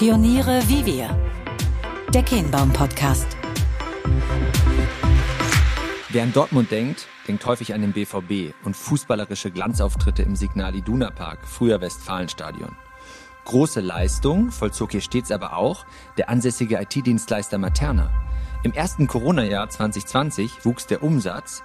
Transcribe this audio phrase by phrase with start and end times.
[0.00, 1.14] Pioniere wie wir.
[2.14, 3.36] Der Kehnbaum Podcast.
[6.08, 11.10] Wer an Dortmund denkt, denkt häufig an den BVB und fußballerische Glanzauftritte im Signal Iduna
[11.10, 12.74] Park, früher Westfalenstadion.
[13.44, 15.84] Große Leistung vollzog hier stets aber auch
[16.16, 18.08] der ansässige IT-Dienstleister Materna.
[18.62, 21.62] Im ersten Corona-Jahr 2020 wuchs der Umsatz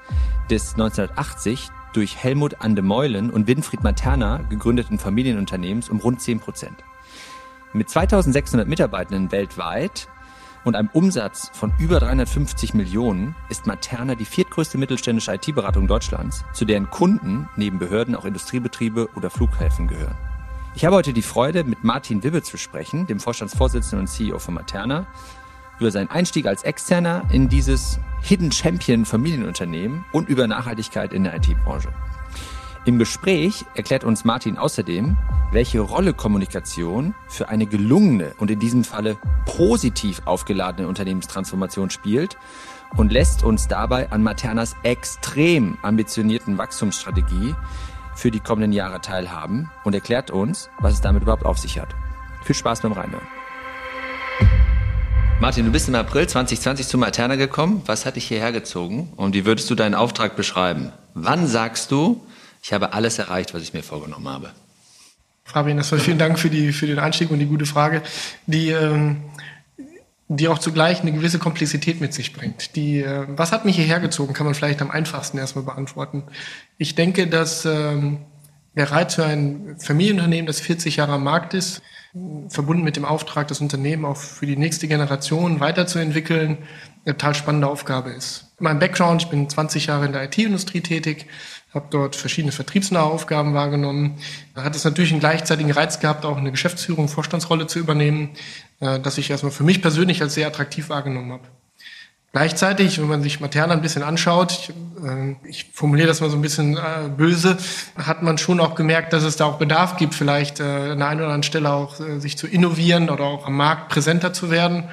[0.50, 6.84] des 1980 durch Helmut Andemeulen und Winfried Materna gegründeten Familienunternehmens um rund 10 Prozent.
[7.76, 10.08] Mit 2600 Mitarbeitenden weltweit
[10.64, 16.64] und einem Umsatz von über 350 Millionen ist Materna die viertgrößte mittelständische IT-Beratung Deutschlands, zu
[16.64, 20.16] deren Kunden neben Behörden auch Industriebetriebe oder Flughäfen gehören.
[20.74, 24.54] Ich habe heute die Freude, mit Martin Wibbe zu sprechen, dem Vorstandsvorsitzenden und CEO von
[24.54, 25.06] Materna,
[25.78, 31.36] über seinen Einstieg als Externer in dieses Hidden Champion Familienunternehmen und über Nachhaltigkeit in der
[31.36, 31.90] IT-Branche.
[32.86, 35.18] Im Gespräch erklärt uns Martin außerdem,
[35.52, 42.38] welche Rolle Kommunikation für eine gelungene und in diesem Falle positiv aufgeladene Unternehmenstransformation spielt
[42.96, 47.56] und lässt uns dabei an Maternas extrem ambitionierten Wachstumsstrategie
[48.14, 51.90] für die kommenden Jahre teilhaben und erklärt uns, was es damit überhaupt auf sich hat.
[52.44, 53.28] Viel Spaß beim Reinhören.
[55.42, 57.82] Martin, du bist im April 2020 zu Materna gekommen.
[57.88, 60.92] Was hat dich hierher gezogen und wie würdest du deinen Auftrag beschreiben?
[61.16, 62.22] Wann sagst du,
[62.66, 64.52] ich habe alles erreicht, was ich mir vorgenommen habe.
[65.44, 68.02] Fabian, erstmal vielen Dank für, die, für den Einstieg und die gute Frage,
[68.48, 69.22] die, ähm,
[70.30, 72.76] die auch zugleich eine gewisse Komplexität mit sich bringt.
[72.76, 76.24] Die, äh, was hat mich hierher gezogen, kann man vielleicht am einfachsten erstmal beantworten.
[76.80, 78.26] Ich denke, dass ähm,
[78.76, 81.84] der Reiz für ein Familienunternehmen, das 40 Jahre am Markt ist,
[82.50, 86.58] verbunden mit dem Auftrag, das Unternehmen auch für die nächste Generation weiterzuentwickeln,
[87.06, 88.54] eine total spannende Aufgabe ist.
[88.58, 91.28] Mein Background, ich bin 20 Jahre in der IT-Industrie tätig,
[91.76, 94.18] habe dort verschiedene vertriebsnahe Aufgaben wahrgenommen.
[94.56, 98.30] Da hat es natürlich einen gleichzeitigen Reiz gehabt, auch eine Geschäftsführung, Vorstandsrolle zu übernehmen,
[98.80, 101.44] äh, dass ich erstmal für mich persönlich als sehr attraktiv wahrgenommen habe.
[102.36, 104.70] Gleichzeitig, wenn man sich Materna ein bisschen anschaut, ich,
[105.06, 107.58] äh, ich formuliere das mal so ein bisschen äh, böse,
[107.98, 111.08] hat man schon auch gemerkt, dass es da auch Bedarf gibt, vielleicht äh, an der
[111.08, 114.50] einen oder anderen Stelle auch äh, sich zu innovieren oder auch am Markt präsenter zu
[114.52, 114.84] werden.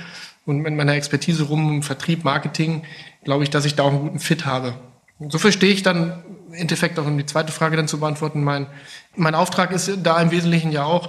[0.47, 2.84] Und mit meiner Expertise rum im Vertrieb, Marketing,
[3.25, 4.75] glaube ich, dass ich da auch einen guten Fit habe.
[5.28, 8.66] So verstehe ich dann im Endeffekt auch, um die zweite Frage dann zu beantworten, mein,
[9.16, 11.09] mein Auftrag ist da im Wesentlichen ja auch,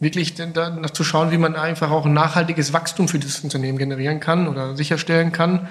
[0.00, 4.20] wirklich danach zu schauen, wie man einfach auch ein nachhaltiges Wachstum für dieses Unternehmen generieren
[4.20, 5.68] kann oder sicherstellen kann,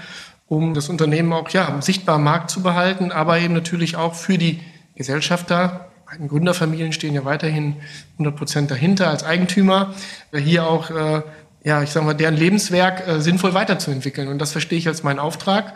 [0.48, 4.38] um das Unternehmen auch ja, sichtbar am Markt zu behalten, aber eben natürlich auch für
[4.38, 4.62] die
[4.96, 7.78] Gesellschafter, beiden Gründerfamilien stehen ja weiterhin
[8.14, 9.94] 100 Prozent dahinter als Eigentümer,
[10.34, 11.22] hier auch, äh,
[11.64, 14.28] ja, ich sag mal, deren Lebenswerk äh, sinnvoll weiterzuentwickeln.
[14.28, 15.74] Und das verstehe ich als meinen Auftrag.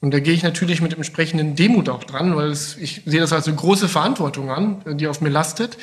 [0.00, 3.32] Und da gehe ich natürlich mit entsprechenden Demut auch dran, weil es, ich sehe das
[3.32, 5.76] als eine große Verantwortung an, die auf mir lastet.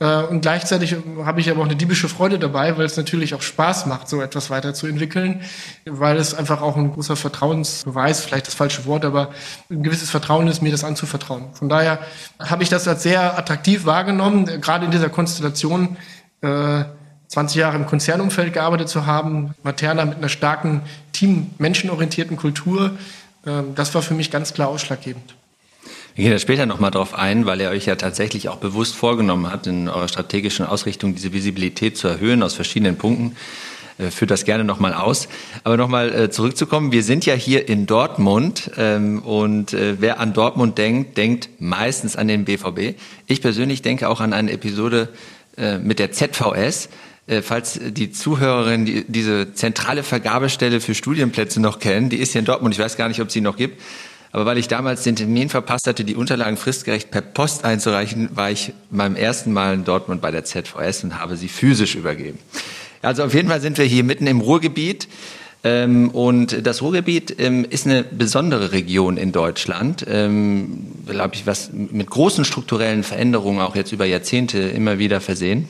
[0.00, 3.42] Äh, und gleichzeitig habe ich aber auch eine diebische Freude dabei, weil es natürlich auch
[3.42, 5.42] Spaß macht, so etwas weiterzuentwickeln,
[5.86, 9.30] weil es einfach auch ein großer Vertrauensbeweis, vielleicht das falsche Wort, aber
[9.70, 11.44] ein gewisses Vertrauen ist, mir das anzuvertrauen.
[11.52, 12.00] Von daher
[12.40, 15.96] habe ich das als sehr attraktiv wahrgenommen, gerade in dieser Konstellation.
[16.42, 20.80] 20 äh, Jahre im Konzernumfeld gearbeitet zu haben, Materna mit einer starken
[21.12, 22.92] Team, menschenorientierten Kultur,
[23.42, 25.34] das war für mich ganz klar ausschlaggebend.
[26.14, 29.50] Wir gehen da später nochmal drauf ein, weil ihr euch ja tatsächlich auch bewusst vorgenommen
[29.50, 33.36] habt, in eurer strategischen Ausrichtung diese Visibilität zu erhöhen aus verschiedenen Punkten.
[34.00, 35.28] Äh, führt das gerne nochmal aus.
[35.64, 40.32] Aber nochmal äh, zurückzukommen, wir sind ja hier in Dortmund ähm, und äh, wer an
[40.32, 42.98] Dortmund denkt, denkt meistens an den BVB.
[43.26, 45.08] Ich persönlich denke auch an eine Episode
[45.82, 46.88] mit der ZVS.
[47.30, 52.40] Äh, falls die Zuhörerinnen die, diese zentrale Vergabestelle für Studienplätze noch kennen, die ist hier
[52.40, 53.80] in Dortmund, ich weiß gar nicht, ob sie noch gibt,
[54.32, 58.50] aber weil ich damals den Termin verpasst hatte, die Unterlagen fristgerecht per Post einzureichen, war
[58.50, 62.38] ich beim ersten Mal in Dortmund bei der ZVS und habe sie physisch übergeben.
[63.00, 65.08] Also auf jeden Fall sind wir hier mitten im Ruhrgebiet.
[65.62, 71.70] Ähm, und das Ruhrgebiet ähm, ist eine besondere Region in Deutschland, ähm, glaube ich, was
[71.72, 75.68] mit großen strukturellen Veränderungen auch jetzt über Jahrzehnte immer wieder versehen.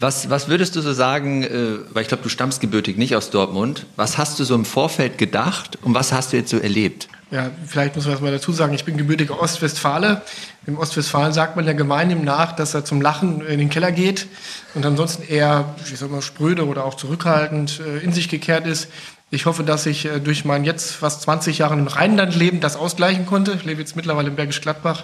[0.00, 3.30] Was, was würdest du so sagen, äh, weil ich glaube, du stammst gebürtig nicht aus
[3.30, 7.08] Dortmund, was hast du so im Vorfeld gedacht und was hast du jetzt so erlebt?
[7.32, 10.22] Ja, vielleicht muss man das mal dazu sagen, ich bin gebürtiger Ostwestfale.
[10.66, 14.28] Im Ostwestfalen sagt man ja gemeinhin nach, dass er zum Lachen in den Keller geht
[14.74, 18.88] und ansonsten eher, ich sag mal, spröde oder auch zurückhaltend äh, in sich gekehrt ist.
[19.30, 22.76] Ich hoffe, dass ich äh, durch mein jetzt fast 20 Jahre im Rheinland leben das
[22.76, 23.52] ausgleichen konnte.
[23.52, 25.02] Ich lebe jetzt mittlerweile in Bergisch Gladbach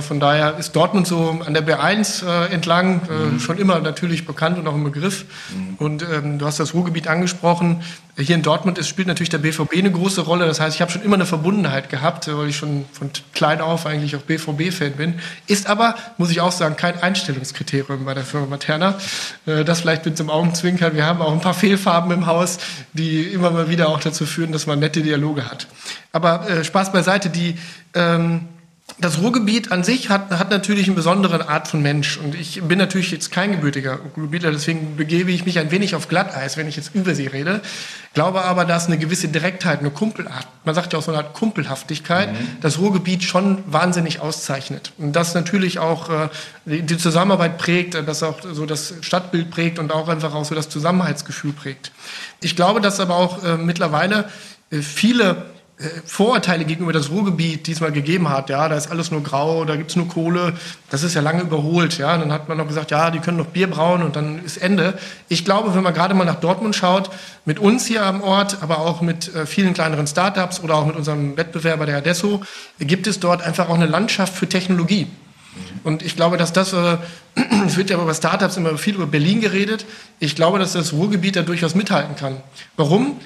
[0.00, 3.40] von daher ist Dortmund so an der B1 äh, entlang äh, mhm.
[3.40, 5.24] schon immer natürlich bekannt und auch im Begriff.
[5.54, 5.74] Mhm.
[5.78, 7.82] Und ähm, du hast das Ruhrgebiet angesprochen.
[8.16, 10.46] Hier in Dortmund ist, spielt natürlich der BVB eine große Rolle.
[10.46, 13.86] Das heißt, ich habe schon immer eine Verbundenheit gehabt, weil ich schon von klein auf
[13.86, 15.20] eigentlich auch BVB-Fan bin.
[15.46, 18.98] Ist aber, muss ich auch sagen, kein Einstellungskriterium bei der Firma Materna.
[19.46, 20.96] Das vielleicht mit zum Augenzwinkern.
[20.96, 22.58] Wir haben auch ein paar Fehlfarben im Haus,
[22.92, 25.68] die immer mal wieder auch dazu führen, dass man nette Dialoge hat.
[26.10, 27.56] Aber äh, Spaß beiseite, die...
[27.94, 28.48] Ähm,
[29.00, 32.16] das Ruhrgebiet an sich hat, hat natürlich eine besondere Art von Mensch.
[32.16, 36.08] Und ich bin natürlich jetzt kein gebürtiger Ruhrgebietler, deswegen begebe ich mich ein wenig auf
[36.08, 37.60] Glatteis, wenn ich jetzt über sie rede.
[38.14, 41.34] Glaube aber, dass eine gewisse Direktheit, eine Kumpelart, man sagt ja auch so eine Art
[41.34, 42.36] Kumpelhaftigkeit, mhm.
[42.60, 44.92] das Ruhrgebiet schon wahnsinnig auszeichnet.
[44.98, 46.28] Und das natürlich auch äh,
[46.64, 50.68] die Zusammenarbeit prägt, dass auch so das Stadtbild prägt und auch einfach auch so das
[50.68, 51.92] Zusammenhaltsgefühl prägt.
[52.40, 54.28] Ich glaube, dass aber auch äh, mittlerweile
[54.70, 55.44] äh, viele
[56.06, 58.50] Vorurteile gegenüber das Ruhrgebiet diesmal gegeben hat.
[58.50, 60.54] Ja, da ist alles nur grau, da gibt's nur Kohle.
[60.90, 61.98] Das ist ja lange überholt.
[61.98, 64.56] Ja, dann hat man noch gesagt, ja, die können noch Bier brauen und dann ist
[64.56, 64.98] Ende.
[65.28, 67.10] Ich glaube, wenn man gerade mal nach Dortmund schaut,
[67.44, 70.96] mit uns hier am Ort, aber auch mit äh, vielen kleineren Startups oder auch mit
[70.96, 72.42] unserem Wettbewerber der Adesso,
[72.80, 75.06] gibt es dort einfach auch eine Landschaft für Technologie.
[75.84, 76.96] Und ich glaube, dass das, äh,
[77.66, 79.86] es wird ja über Startups immer viel über Berlin geredet.
[80.18, 82.38] Ich glaube, dass das Ruhrgebiet da durchaus mithalten kann.
[82.76, 83.20] Warum?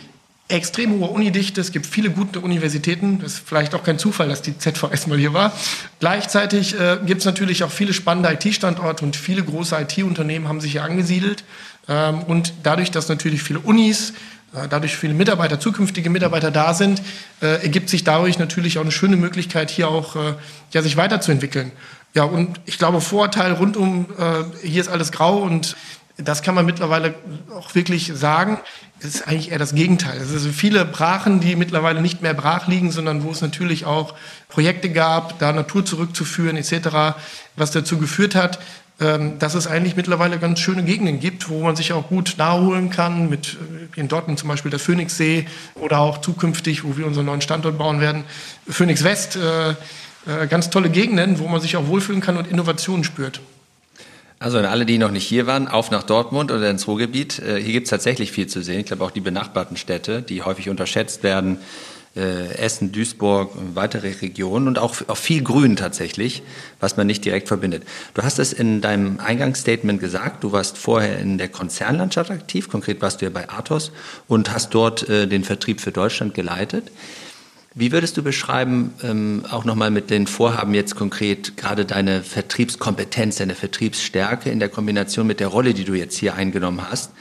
[0.52, 4.43] Extrem hohe Unidichte, es gibt viele gute Universitäten, das ist vielleicht auch kein Zufall, dass
[4.43, 5.52] die ZVS mal hier war.
[6.00, 10.72] Gleichzeitig äh, gibt es natürlich auch viele spannende IT-Standorte und viele große IT-Unternehmen haben sich
[10.72, 11.44] hier angesiedelt.
[11.88, 14.12] Ähm, und dadurch, dass natürlich viele Unis,
[14.54, 17.02] äh, dadurch viele Mitarbeiter, zukünftige Mitarbeiter da sind,
[17.40, 20.34] äh, ergibt sich dadurch natürlich auch eine schöne Möglichkeit, hier auch äh,
[20.72, 21.72] ja, sich weiterzuentwickeln.
[22.14, 25.76] Ja, und ich glaube, Vorurteil rund um, äh, hier ist alles grau und
[26.16, 27.14] das kann man mittlerweile
[27.56, 28.58] auch wirklich sagen.
[29.00, 30.20] Es ist eigentlich eher das Gegenteil.
[30.20, 34.14] Es sind viele Brachen, die mittlerweile nicht mehr brach liegen, sondern wo es natürlich auch
[34.48, 37.16] Projekte gab, da Natur zurückzuführen etc.,
[37.56, 38.58] was dazu geführt hat,
[39.00, 42.90] ähm, dass es eigentlich mittlerweile ganz schöne Gegenden gibt, wo man sich auch gut naheholen
[42.90, 43.56] kann, mit
[43.96, 47.78] äh, in Dortmund zum Beispiel der Phoenixsee oder auch zukünftig, wo wir unseren neuen Standort
[47.78, 48.24] bauen werden,
[48.68, 53.02] Phoenix West, äh, äh, ganz tolle Gegenden, wo man sich auch wohlfühlen kann und Innovationen
[53.02, 53.40] spürt.
[54.42, 57.38] Also an alle, die noch nicht hier waren, auf nach Dortmund oder ins Ruhrgebiet.
[57.38, 58.80] Äh, hier gibt es tatsächlich viel zu sehen.
[58.80, 61.58] Ich glaube auch die benachbarten Städte, die häufig unterschätzt werden.
[62.16, 66.42] Äh, Essen, Duisburg, weitere Regionen und auch, auch viel Grün tatsächlich,
[66.80, 67.84] was man nicht direkt verbindet.
[68.14, 73.00] Du hast es in deinem Eingangsstatement gesagt, du warst vorher in der Konzernlandschaft aktiv, konkret
[73.00, 73.92] warst du ja bei Athos
[74.26, 76.90] und hast dort äh, den Vertrieb für Deutschland geleitet.
[77.74, 83.36] Wie würdest du beschreiben, ähm, auch nochmal mit den Vorhaben jetzt konkret, gerade deine Vertriebskompetenz,
[83.36, 87.12] deine Vertriebsstärke in der Kombination mit der Rolle, die du jetzt hier eingenommen hast?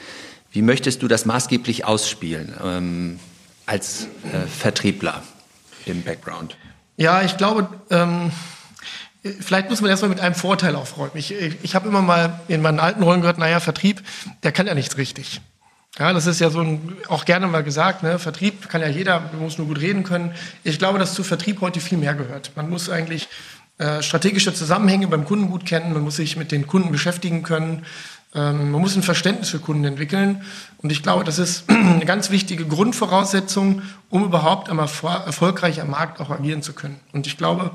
[0.50, 3.18] Wie möchtest du das maßgeblich ausspielen ähm,
[3.64, 5.22] als äh, Vertriebler
[5.86, 6.58] im Background?
[6.98, 8.30] Ja, ich glaube, ähm,
[9.22, 11.12] vielleicht muss man erstmal mit einem Vorteil aufräumen.
[11.14, 14.02] Ich, ich habe immer mal in meinen alten Rollen gehört, naja, Vertrieb,
[14.42, 15.40] der kann ja nichts richtig.
[15.98, 18.18] Ja, das ist ja so ein, auch gerne mal gesagt, ne?
[18.18, 20.34] Vertrieb kann ja jeder, man muss nur gut reden können.
[20.64, 22.52] Ich glaube, dass zu Vertrieb heute viel mehr gehört.
[22.56, 23.28] Man muss eigentlich
[23.76, 27.84] äh, strategische Zusammenhänge beim Kunden gut kennen, man muss sich mit den Kunden beschäftigen können,
[28.34, 30.42] ähm, man muss ein Verständnis für Kunden entwickeln.
[30.78, 34.88] Und ich glaube, das ist eine ganz wichtige Grundvoraussetzung, um überhaupt einmal
[35.26, 37.00] erfolgreich am Markt auch agieren zu können.
[37.12, 37.70] Und ich glaube,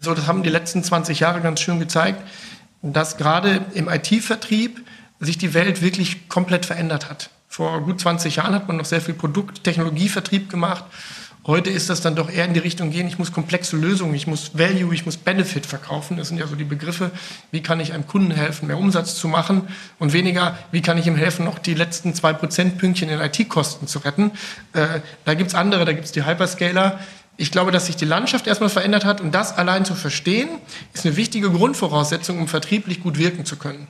[0.00, 2.22] so, das haben die letzten 20 Jahre ganz schön gezeigt,
[2.80, 4.86] dass gerade im IT-Vertrieb
[5.20, 7.30] sich die Welt wirklich komplett verändert hat.
[7.58, 10.84] Vor gut 20 Jahren hat man noch sehr viel Produkt-, Technologievertrieb gemacht.
[11.44, 14.28] Heute ist das dann doch eher in die Richtung gehen, ich muss komplexe Lösungen, ich
[14.28, 16.18] muss Value, ich muss Benefit verkaufen.
[16.18, 17.10] Das sind ja so die Begriffe,
[17.50, 19.62] wie kann ich einem Kunden helfen, mehr Umsatz zu machen
[19.98, 23.98] und weniger, wie kann ich ihm helfen, noch die letzten zwei Prozentpünktchen in IT-Kosten zu
[23.98, 24.30] retten.
[24.72, 27.00] Äh, da gibt's andere, da gibt's die Hyperscaler.
[27.38, 30.48] Ich glaube, dass sich die Landschaft erstmal verändert hat und das allein zu verstehen,
[30.94, 33.88] ist eine wichtige Grundvoraussetzung, um vertrieblich gut wirken zu können.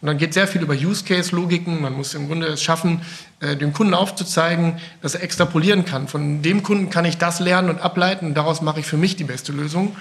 [0.00, 1.80] Und dann geht sehr viel über Use-Case-Logiken.
[1.82, 3.00] Man muss im Grunde es schaffen,
[3.40, 6.06] äh, dem Kunden aufzuzeigen, dass er extrapolieren kann.
[6.06, 9.16] Von dem Kunden kann ich das lernen und ableiten und daraus mache ich für mich
[9.16, 9.86] die beste Lösung.
[9.86, 9.94] Mhm.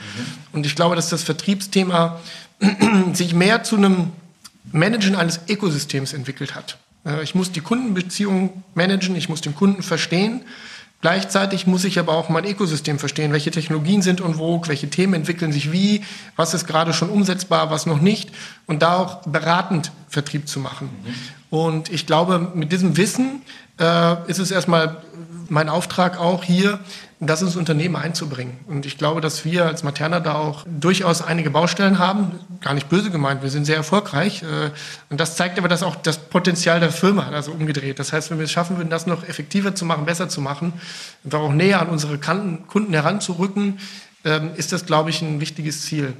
[0.54, 2.20] Und ich glaube, dass das Vertriebsthema
[3.13, 4.12] sich mehr zu einem
[4.72, 6.77] Managen eines Ökosystems entwickelt hat.
[7.04, 10.42] Äh, ich muss die Kundenbeziehung managen, ich muss den Kunden verstehen
[11.00, 15.13] Gleichzeitig muss ich aber auch mein Ökosystem verstehen, welche Technologien sind en vogue, welche Themen
[15.13, 16.04] entwickeln sich wie,
[16.36, 18.32] was ist gerade schon umsetzbar, was noch nicht
[18.66, 20.89] und da auch beratend Vertrieb zu machen.
[21.04, 21.13] Mhm.
[21.50, 23.44] Und ich glaube, mit diesem Wissen
[23.80, 24.98] äh, ist es erstmal
[25.50, 26.80] mein Auftrag auch hier,
[27.19, 28.59] das ins Unternehmen einzubringen.
[28.67, 32.33] Und ich glaube, dass wir als Materna da auch durchaus einige Baustellen haben.
[32.62, 34.43] Gar nicht böse gemeint, wir sind sehr erfolgreich.
[34.43, 34.69] Äh,
[35.09, 37.97] und das zeigt aber das auch das Potenzial der Firma, also umgedreht.
[37.97, 40.74] Das heißt, wenn wir es schaffen würden, das noch effektiver zu machen, besser zu machen,
[41.24, 43.79] und auch näher an unsere Kunden heranzurücken,
[44.24, 46.13] ähm, ist das, glaube ich, ein wichtiges Ziel.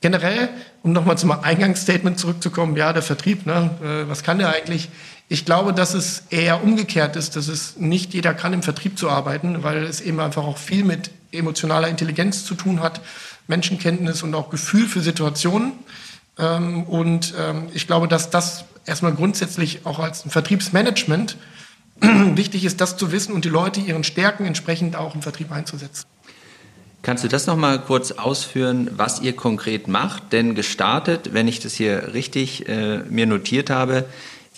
[0.00, 0.48] Generell,
[0.82, 4.88] um nochmal zum Eingangsstatement zurückzukommen, ja, der Vertrieb, ne, äh, was kann der eigentlich?
[5.30, 9.10] Ich glaube, dass es eher umgekehrt ist, dass es nicht jeder kann, im Vertrieb zu
[9.10, 13.02] arbeiten, weil es eben einfach auch viel mit emotionaler Intelligenz zu tun hat,
[13.46, 15.72] Menschenkenntnis und auch Gefühl für Situationen.
[16.38, 21.36] Ähm, und ähm, ich glaube, dass das erstmal grundsätzlich auch als ein Vertriebsmanagement
[22.00, 26.06] wichtig ist, das zu wissen und die Leute ihren Stärken entsprechend auch im Vertrieb einzusetzen.
[27.02, 30.32] Kannst du das noch mal kurz ausführen, was ihr konkret macht?
[30.32, 34.06] Denn gestartet, wenn ich das hier richtig äh, mir notiert habe,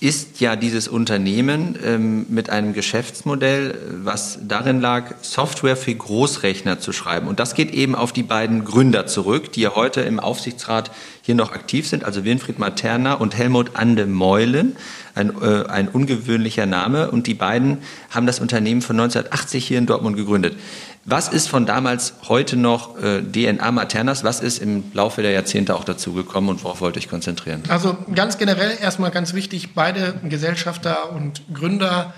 [0.00, 6.92] ist ja dieses Unternehmen ähm, mit einem Geschäftsmodell, was darin lag, Software für Großrechner zu
[6.92, 7.28] schreiben.
[7.28, 10.90] Und das geht eben auf die beiden Gründer zurück, die ja heute im Aufsichtsrat
[11.21, 14.75] hier noch aktiv sind, also Winfried Materna und Helmut Ande Meulen,
[15.14, 17.11] ein, äh, ein ungewöhnlicher Name.
[17.11, 17.78] Und die beiden
[18.09, 20.57] haben das Unternehmen von 1980 hier in Dortmund gegründet.
[21.04, 24.23] Was ist von damals heute noch äh, DNA Maternas?
[24.23, 27.62] Was ist im Laufe der Jahrzehnte auch dazugekommen und worauf wollte ich konzentrieren?
[27.69, 32.12] Also ganz generell erstmal ganz wichtig, beide Gesellschafter und Gründer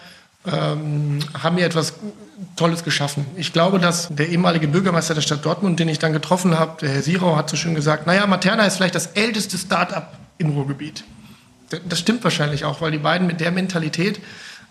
[0.45, 1.95] ähm, haben hier etwas
[2.57, 3.25] Tolles geschaffen.
[3.37, 6.91] Ich glaube, dass der ehemalige Bürgermeister der Stadt Dortmund, den ich dann getroffen habe, der
[6.91, 11.05] Herr Sirau, hat so schön gesagt, naja, Materna ist vielleicht das älteste Start-up im Ruhrgebiet.
[11.89, 14.21] Das stimmt wahrscheinlich auch, weil die beiden mit der Mentalität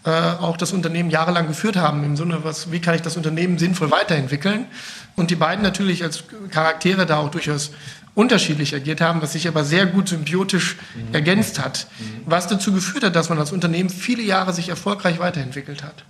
[0.10, 3.92] auch das Unternehmen jahrelang geführt haben, im Sinne, was, wie kann ich das Unternehmen sinnvoll
[3.92, 4.66] weiterentwickeln.
[5.16, 7.72] Und die beiden natürlich als Charaktere da auch durchaus
[8.16, 11.14] unterschiedlich agiert haben, was sich aber sehr gut symbiotisch mhm.
[11.14, 12.24] ergänzt hat, mhm.
[12.26, 16.04] was dazu geführt hat, dass man als Unternehmen viele Jahre sich erfolgreich weiterentwickelt hat.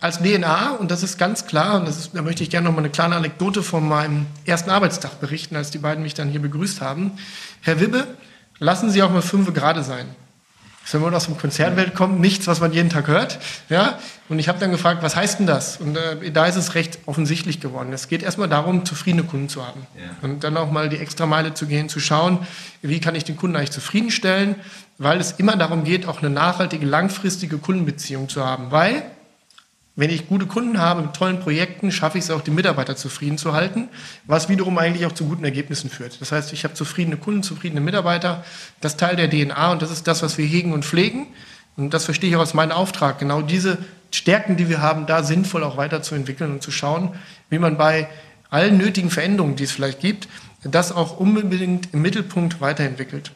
[0.00, 2.72] Als DNA, und das ist ganz klar, und das ist, da möchte ich gerne noch
[2.72, 6.40] mal eine kleine Anekdote von meinem ersten Arbeitstag berichten, als die beiden mich dann hier
[6.42, 7.12] begrüßt haben.
[7.62, 8.06] Herr Wibbe,
[8.58, 10.06] lassen Sie auch mal fünf gerade sein
[10.94, 13.38] wenn man aus dem Konzernwelt kommt, nichts, was man jeden Tag hört.
[13.68, 13.98] Ja?
[14.28, 15.78] Und ich habe dann gefragt, was heißt denn das?
[15.78, 17.92] Und äh, da ist es recht offensichtlich geworden.
[17.92, 19.86] Es geht erstmal darum, zufriedene Kunden zu haben.
[19.96, 20.10] Ja.
[20.22, 22.46] Und dann auch mal die Extrameile zu gehen, zu schauen,
[22.82, 24.56] wie kann ich den Kunden eigentlich zufriedenstellen,
[24.98, 28.70] weil es immer darum geht, auch eine nachhaltige, langfristige Kundenbeziehung zu haben.
[28.70, 29.02] Weil
[29.98, 33.36] wenn ich gute Kunden habe mit tollen Projekten, schaffe ich es auch, die Mitarbeiter zufrieden
[33.36, 33.88] zu halten,
[34.26, 36.20] was wiederum eigentlich auch zu guten Ergebnissen führt.
[36.20, 38.44] Das heißt, ich habe zufriedene Kunden, zufriedene Mitarbeiter,
[38.80, 41.26] das Teil der DNA und das ist das, was wir hegen und pflegen.
[41.76, 43.78] Und das verstehe ich auch als meinen Auftrag, genau diese
[44.12, 47.16] Stärken, die wir haben, da sinnvoll auch weiterzuentwickeln und zu schauen,
[47.50, 48.06] wie man bei
[48.50, 50.28] allen nötigen Veränderungen, die es vielleicht gibt,
[50.62, 53.32] das auch unbedingt im Mittelpunkt weiterentwickelt.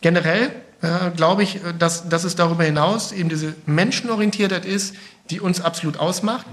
[0.00, 4.94] Generell äh, glaube ich, dass, dass es darüber hinaus eben diese Menschenorientiertheit ist,
[5.30, 6.46] die uns absolut ausmacht.
[6.46, 6.52] Mhm.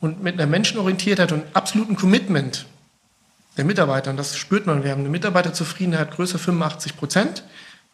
[0.00, 2.66] Und mit einer Menschenorientiertheit und absoluten Commitment
[3.56, 7.44] der Mitarbeiter, und das spürt man, wir haben eine Mitarbeiterzufriedenheit größer 85 Prozent,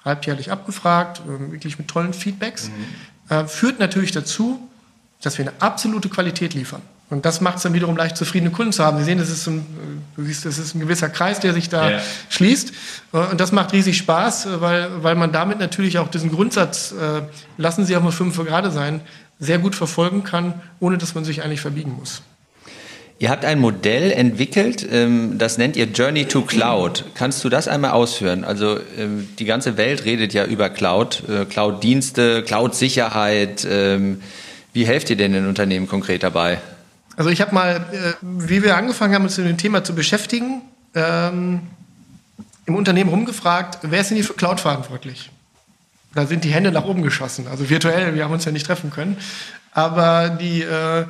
[0.05, 3.35] halbjährlich abgefragt, ähm, wirklich mit tollen Feedbacks, mhm.
[3.35, 4.69] äh, führt natürlich dazu,
[5.21, 6.83] dass wir eine absolute Qualität liefern.
[7.11, 8.99] Und das macht es dann wiederum leicht, zufriedene Kunden zu haben.
[8.99, 9.65] Sie sehen, das ist ein,
[10.15, 12.01] du siehst, das ist ein gewisser Kreis, der sich da ja.
[12.29, 12.73] schließt.
[13.13, 17.23] Und das macht riesig Spaß, weil, weil man damit natürlich auch diesen Grundsatz, äh,
[17.57, 19.01] lassen Sie auch mal fünf gerade sein,
[19.41, 22.23] sehr gut verfolgen kann, ohne dass man sich eigentlich verbiegen muss.
[23.21, 27.05] Ihr habt ein Modell entwickelt, ähm, das nennt ihr Journey to Cloud.
[27.15, 28.45] Kannst du das einmal ausführen?
[28.45, 33.67] Also ähm, die ganze Welt redet ja über Cloud, äh, Cloud-Dienste, Cloud-Sicherheit.
[33.69, 34.23] Ähm,
[34.73, 36.61] wie helft ihr denn den Unternehmen konkret dabei?
[37.19, 40.63] Also ich habe mal, äh, wie wir angefangen haben, uns mit dem Thema zu beschäftigen,
[40.95, 41.63] ähm,
[42.65, 45.33] im Unternehmen rumgefragt, wer ist denn hier für Cloud verantwortlich?
[46.15, 47.49] Da sind die Hände nach oben geschossen.
[47.49, 49.17] Also virtuell, wir haben uns ja nicht treffen können.
[49.73, 51.07] Aber die äh,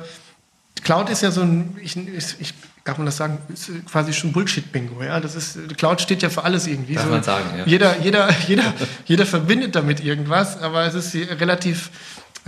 [0.83, 1.95] Cloud ist ja so ein, ich,
[2.39, 5.03] ich, darf man das sagen, ist quasi schon Bullshit-Bingo.
[5.03, 5.19] Ja?
[5.19, 6.95] Das ist, Cloud steht ja für alles irgendwie.
[6.95, 7.65] Darf so, man sagen, ja.
[7.67, 8.73] Jeder, jeder, jeder,
[9.05, 11.91] jeder verbindet damit irgendwas, aber es ist relativ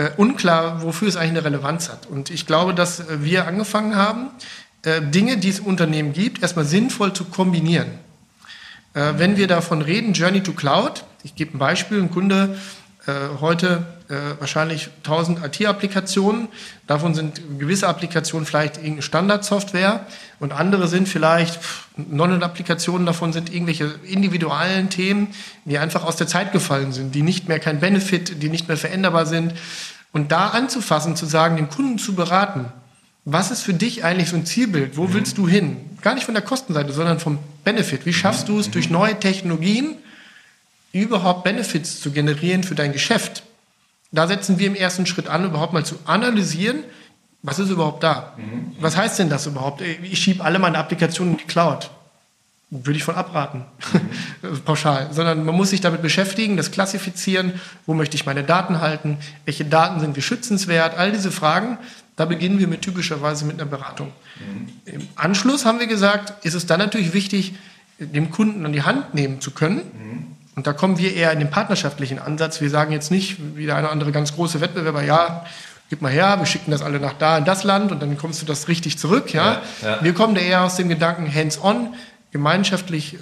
[0.02, 2.08] äh, unklar, wofür es eigentlich eine Relevanz hat.
[2.08, 4.30] Und ich glaube, dass äh, wir angefangen haben,
[4.84, 7.88] äh, Dinge, die es im Unternehmen gibt, erstmal sinnvoll zu kombinieren.
[8.94, 12.58] Äh, wenn wir davon reden, Journey to Cloud, ich gebe ein Beispiel, ein Kunde
[13.08, 16.50] äh, heute äh, wahrscheinlich 1000 IT-Applikationen,
[16.86, 20.06] davon sind gewisse Applikationen vielleicht irgendeine Standardsoftware
[20.40, 21.60] und andere sind vielleicht
[21.96, 25.30] 900 Applikationen davon sind irgendwelche individuellen Themen,
[25.66, 28.78] die einfach aus der Zeit gefallen sind, die nicht mehr kein Benefit, die nicht mehr
[28.78, 29.54] veränderbar sind.
[30.14, 32.66] Und da anzufassen, zu sagen, den Kunden zu beraten,
[33.24, 34.98] was ist für dich eigentlich so ein Zielbild?
[34.98, 35.14] Wo mhm.
[35.14, 35.78] willst du hin?
[36.02, 38.06] Gar nicht von der Kostenseite, sondern vom Benefit.
[38.06, 38.72] Wie schaffst du es mhm.
[38.72, 39.96] durch neue Technologien
[40.92, 43.44] überhaupt Benefits zu generieren für dein Geschäft?
[44.12, 46.84] Da setzen wir im ersten Schritt an, überhaupt mal zu analysieren,
[47.44, 48.34] was ist überhaupt da?
[48.38, 48.76] Mhm.
[48.80, 49.82] Was heißt denn das überhaupt?
[49.82, 51.90] Ich schiebe alle meine Applikationen in die Cloud.
[52.74, 53.66] Würde ich von abraten,
[54.66, 55.10] pauschal.
[55.12, 59.66] Sondern man muss sich damit beschäftigen, das klassifizieren, wo möchte ich meine Daten halten, welche
[59.66, 61.78] Daten sind wie schützenswert, all diese Fragen.
[62.16, 64.14] Da beginnen wir mit typischerweise mit einer Beratung.
[64.40, 64.68] Mhm.
[64.86, 67.56] Im Anschluss haben wir gesagt, ist es dann natürlich wichtig,
[68.00, 69.78] dem Kunden an die Hand nehmen zu können.
[69.78, 70.28] Mhm.
[70.56, 72.62] Und da kommen wir eher in den partnerschaftlichen Ansatz.
[72.62, 75.46] Wir sagen jetzt nicht, wie der eine oder andere ganz große Wettbewerber, ja,
[75.90, 78.42] gib mal her, wir schicken das alle nach da in das Land und dann kommst
[78.42, 79.34] du das richtig zurück.
[79.34, 79.62] Ja?
[79.82, 80.04] ja, ja.
[80.04, 81.96] Wir kommen da eher aus dem Gedanken hands-on,
[82.32, 83.18] gemeinschaftlich, äh,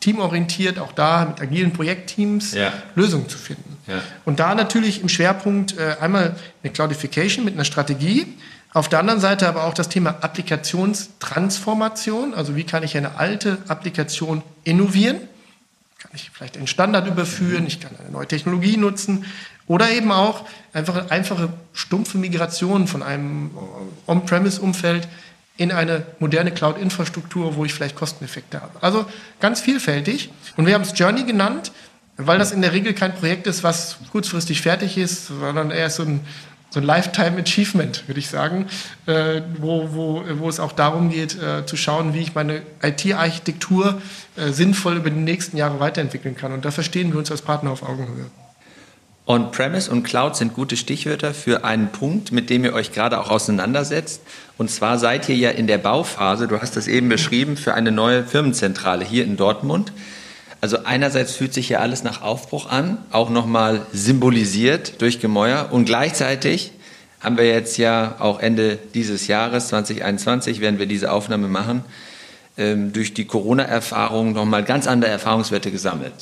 [0.00, 2.72] teamorientiert, auch da mit agilen Projektteams ja.
[2.94, 3.76] Lösungen zu finden.
[4.24, 8.26] Und da natürlich im Schwerpunkt äh, einmal eine Cloudification mit einer Strategie,
[8.72, 13.58] auf der anderen Seite aber auch das Thema Applikationstransformation, also wie kann ich eine alte
[13.66, 15.16] Applikation innovieren?
[15.98, 19.24] Kann ich vielleicht einen Standard überführen, ich kann eine neue Technologie nutzen
[19.66, 23.50] oder eben auch einfach einfache stumpfe Migration von einem
[24.06, 25.08] On-Premise-Umfeld
[25.60, 28.82] in eine moderne Cloud-Infrastruktur, wo ich vielleicht Kosteneffekte habe.
[28.82, 29.04] Also
[29.40, 30.30] ganz vielfältig.
[30.56, 31.70] Und wir haben es Journey genannt,
[32.16, 36.02] weil das in der Regel kein Projekt ist, was kurzfristig fertig ist, sondern eher so
[36.04, 36.20] ein
[36.72, 38.66] so ein Lifetime Achievement, würde ich sagen,
[39.06, 44.00] äh, wo, wo, wo es auch darum geht, äh, zu schauen, wie ich meine IT-Architektur
[44.36, 46.52] äh, sinnvoll über die nächsten Jahre weiterentwickeln kann.
[46.52, 48.30] Und da verstehen wir uns als Partner auf Augenhöhe.
[49.30, 53.30] On-Premise und Cloud sind gute Stichwörter für einen Punkt, mit dem ihr euch gerade auch
[53.30, 54.22] auseinandersetzt.
[54.58, 57.92] Und zwar seid ihr ja in der Bauphase, du hast das eben beschrieben, für eine
[57.92, 59.92] neue Firmenzentrale hier in Dortmund.
[60.60, 65.84] Also einerseits fühlt sich ja alles nach Aufbruch an, auch nochmal symbolisiert durch Gemäuer und
[65.84, 66.72] gleichzeitig
[67.20, 71.84] haben wir jetzt ja auch Ende dieses Jahres 2021 werden wir diese Aufnahme machen,
[72.58, 76.14] ähm, durch die Corona-Erfahrung nochmal ganz andere Erfahrungswerte gesammelt.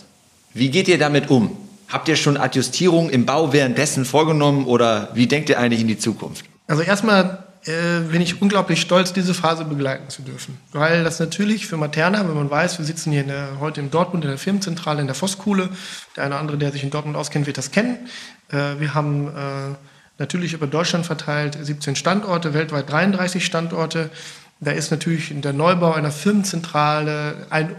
[0.52, 1.56] Wie geht ihr damit um?
[1.88, 5.98] Habt ihr schon Adjustierungen im Bau währenddessen vorgenommen oder wie denkt ihr eigentlich in die
[5.98, 6.44] Zukunft?
[6.66, 10.58] Also erstmal äh, bin ich unglaublich stolz, diese Phase begleiten zu dürfen.
[10.72, 14.24] Weil das natürlich für Materna, wenn man weiß, wir sitzen hier der, heute in Dortmund
[14.24, 15.70] in der Firmenzentrale in der Vosskuhle,
[16.16, 18.08] der eine oder andere, der sich in Dortmund auskennt, wird das kennen.
[18.50, 19.74] Äh, wir haben äh,
[20.18, 24.10] natürlich über Deutschland verteilt 17 Standorte, weltweit 33 Standorte.
[24.60, 27.76] Da ist natürlich der Neubau einer Firmenzentrale ein,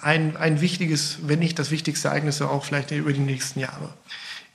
[0.00, 3.90] ein, ein wichtiges, wenn nicht das wichtigste Ereignis auch vielleicht über die nächsten Jahre.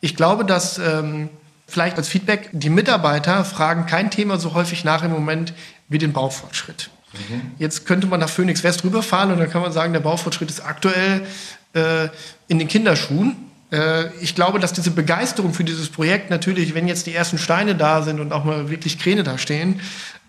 [0.01, 1.29] Ich glaube, dass ähm,
[1.67, 5.53] Vielleicht als Feedback, die Mitarbeiter fragen kein Thema so häufig nach im Moment
[5.89, 6.89] wie den Baufortschritt.
[7.13, 7.41] Mhm.
[7.59, 10.61] Jetzt könnte man nach Phoenix West rüberfahren und dann kann man sagen, der Baufortschritt ist
[10.61, 11.23] aktuell
[11.73, 12.07] äh,
[12.47, 13.35] in den Kinderschuhen.
[13.71, 17.75] Äh, ich glaube, dass diese Begeisterung für dieses Projekt natürlich, wenn jetzt die ersten Steine
[17.75, 19.81] da sind und auch mal wirklich Kräne da stehen,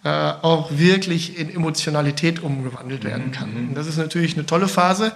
[0.06, 3.32] auch wirklich in Emotionalität umgewandelt werden mhm.
[3.32, 3.50] kann.
[3.50, 3.68] Mhm.
[3.70, 5.12] Und das ist natürlich eine tolle Phase,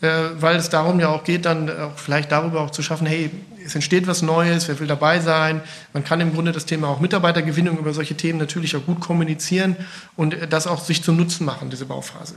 [0.00, 0.08] äh,
[0.40, 3.30] weil es darum ja auch geht, dann auch vielleicht darüber auch zu schaffen, hey,
[3.64, 5.62] es entsteht was Neues, wer will dabei sein.
[5.92, 9.76] Man kann im Grunde das Thema auch Mitarbeitergewinnung über solche Themen natürlich auch gut kommunizieren
[10.16, 12.34] und das auch sich zum Nutzen machen, diese Bauphase.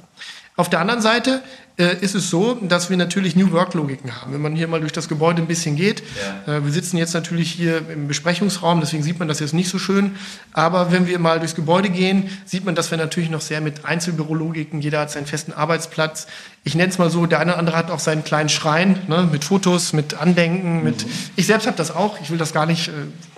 [0.58, 1.44] Auf der anderen Seite
[1.78, 4.34] äh, ist es so, dass wir natürlich New Work-Logiken haben.
[4.34, 6.02] Wenn man hier mal durch das Gebäude ein bisschen geht,
[6.48, 6.56] ja.
[6.56, 9.78] äh, wir sitzen jetzt natürlich hier im Besprechungsraum, deswegen sieht man das jetzt nicht so
[9.78, 10.16] schön,
[10.54, 13.86] aber wenn wir mal durchs Gebäude gehen, sieht man, dass wir natürlich noch sehr mit
[13.86, 16.26] Einzelbürologiken, jeder hat seinen festen Arbeitsplatz.
[16.64, 19.30] Ich nenne es mal so, der eine oder andere hat auch seinen kleinen Schrein ne,
[19.32, 21.06] mit Fotos, mit Andenken, mit.
[21.06, 21.12] Mhm.
[21.36, 22.20] Ich selbst habe das auch.
[22.20, 22.92] Ich will das gar nicht äh,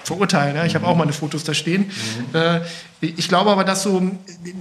[0.05, 0.55] verurteilen.
[0.55, 0.63] Ja?
[0.63, 1.91] Ich habe auch meine Fotos da stehen.
[2.31, 2.39] Mhm.
[2.39, 2.61] Äh,
[3.01, 4.01] ich glaube aber, dass so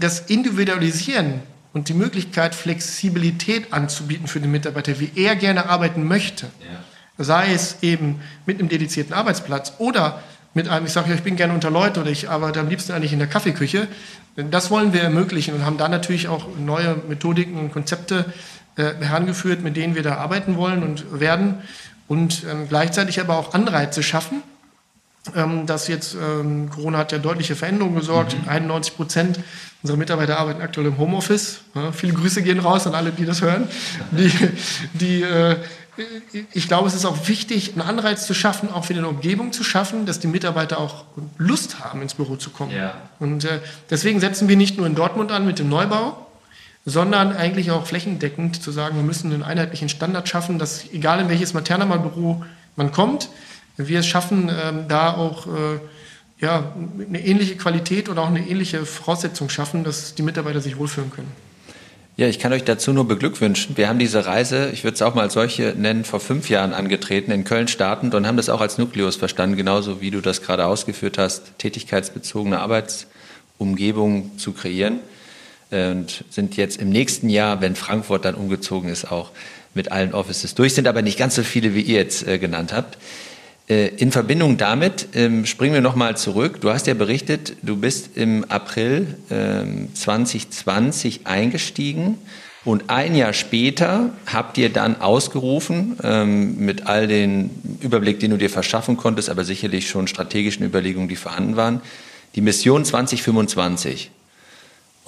[0.01, 1.41] das Individualisieren
[1.79, 7.25] und die Möglichkeit, Flexibilität anzubieten für den Mitarbeiter, wie er gerne arbeiten möchte, ja.
[7.25, 10.21] sei es eben mit einem dedizierten Arbeitsplatz oder
[10.55, 12.93] mit einem, ich sage ja, ich bin gerne unter Leute oder ich arbeite am liebsten
[12.93, 13.87] eigentlich in der Kaffeeküche,
[14.35, 18.25] das wollen wir ermöglichen und haben da natürlich auch neue Methodiken und Konzepte
[18.75, 21.63] äh, herangeführt, mit denen wir da arbeiten wollen und werden
[22.09, 24.43] und ähm, gleichzeitig aber auch Anreize schaffen,
[25.35, 28.37] ähm, dass jetzt ähm, Corona hat ja deutliche Veränderungen gesorgt.
[28.41, 28.49] Mhm.
[28.49, 29.41] 91 Prozent
[29.83, 31.61] unserer Mitarbeiter arbeiten aktuell im Homeoffice.
[31.75, 33.69] Ja, viele Grüße gehen raus an alle, die das hören.
[34.13, 34.33] Die,
[34.95, 35.57] die, äh,
[36.53, 39.65] ich glaube, es ist auch wichtig, einen Anreiz zu schaffen, auch wieder eine Umgebung zu
[39.65, 41.05] schaffen, dass die Mitarbeiter auch
[41.37, 42.73] Lust haben, ins Büro zu kommen.
[42.73, 42.95] Ja.
[43.19, 46.27] Und äh, deswegen setzen wir nicht nur in Dortmund an mit dem Neubau,
[46.85, 51.29] sondern eigentlich auch flächendeckend zu sagen, wir müssen einen einheitlichen Standard schaffen, dass egal in
[51.29, 52.45] welches Maternamalbüro
[52.77, 53.29] man kommt,
[53.87, 55.79] wir es schaffen, ähm, da auch äh,
[56.41, 56.73] ja,
[57.09, 61.33] eine ähnliche Qualität oder auch eine ähnliche Voraussetzung schaffen, dass die Mitarbeiter sich wohlfühlen können.
[62.17, 63.77] Ja, ich kann euch dazu nur beglückwünschen.
[63.77, 66.75] Wir haben diese Reise, ich würde es auch mal als solche nennen, vor fünf Jahren
[66.75, 70.43] angetreten, in Köln startend und haben das auch als Nukleus verstanden, genauso wie du das
[70.43, 74.99] gerade ausgeführt hast, tätigkeitsbezogene Arbeitsumgebung zu kreieren.
[75.71, 79.31] Und sind jetzt im nächsten Jahr, wenn Frankfurt dann umgezogen ist, auch
[79.75, 82.73] mit allen Offices durch, sind aber nicht ganz so viele, wie ihr jetzt äh, genannt
[82.73, 82.99] habt.
[83.69, 86.61] Äh, in Verbindung damit ähm, springen wir nochmal zurück.
[86.61, 92.19] Du hast ja berichtet, du bist im April ähm, 2020 eingestiegen
[92.65, 97.51] und ein Jahr später habt ihr dann ausgerufen, ähm, mit all den
[97.81, 101.81] Überblick, den du dir verschaffen konntest, aber sicherlich schon strategischen Überlegungen, die vorhanden waren,
[102.35, 104.11] die Mission 2025.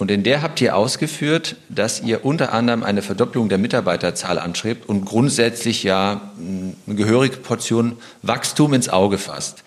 [0.00, 4.88] Und in der habt ihr ausgeführt, dass ihr unter anderem eine Verdopplung der Mitarbeiterzahl anstrebt
[4.88, 9.62] und grundsätzlich ja eine gehörige Portion Wachstum ins Auge fasst.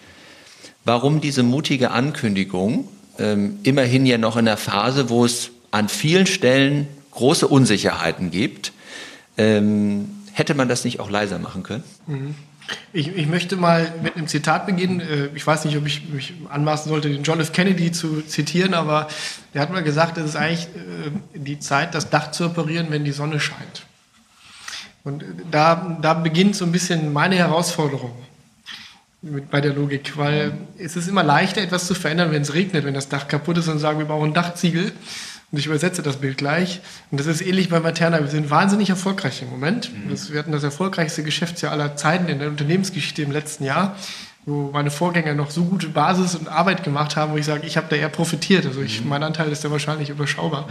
[0.86, 2.88] Warum diese mutige Ankündigung?
[3.20, 8.74] Ähm, immerhin ja noch in der Phase, wo es an vielen Stellen große Unsicherheiten gibt.
[9.38, 11.84] Ähm, hätte man das nicht auch leiser machen können?
[12.08, 12.36] Mhm.
[12.92, 15.00] Ich, ich, möchte mal mit einem Zitat beginnen.
[15.00, 17.52] Äh, ich weiß nicht, ob ich mich anmaßen sollte, den John F.
[17.52, 19.08] Kennedy zu zitieren, aber
[19.54, 23.04] der hat mal gesagt, es ist eigentlich äh, die Zeit, das Dach zu operieren, wenn
[23.04, 23.86] die Sonne scheint.
[25.04, 28.14] Und da, da beginnt so ein bisschen meine Herausforderung
[29.50, 32.94] bei der Logik, weil es ist immer leichter, etwas zu verändern, wenn es regnet, wenn
[32.94, 34.92] das Dach kaputt ist und sagen, wir brauchen Dachziegel.
[35.54, 36.82] Und ich übersetze das Bild gleich.
[37.12, 38.20] Und das ist ähnlich bei Materna.
[38.20, 39.92] Wir sind wahnsinnig erfolgreich im Moment.
[39.94, 40.18] Mhm.
[40.32, 43.96] wir hatten das erfolgreichste Geschäftsjahr aller Zeiten in der Unternehmensgeschichte im letzten Jahr,
[44.48, 47.78] wo meine Vorgänger noch so gute Basis und Arbeit gemacht haben, wo ich sage, ich
[47.78, 48.66] habe da eher profitiert.
[48.66, 49.10] Also ich, mhm.
[49.10, 50.68] mein Anteil ist da wahrscheinlich überschaubar.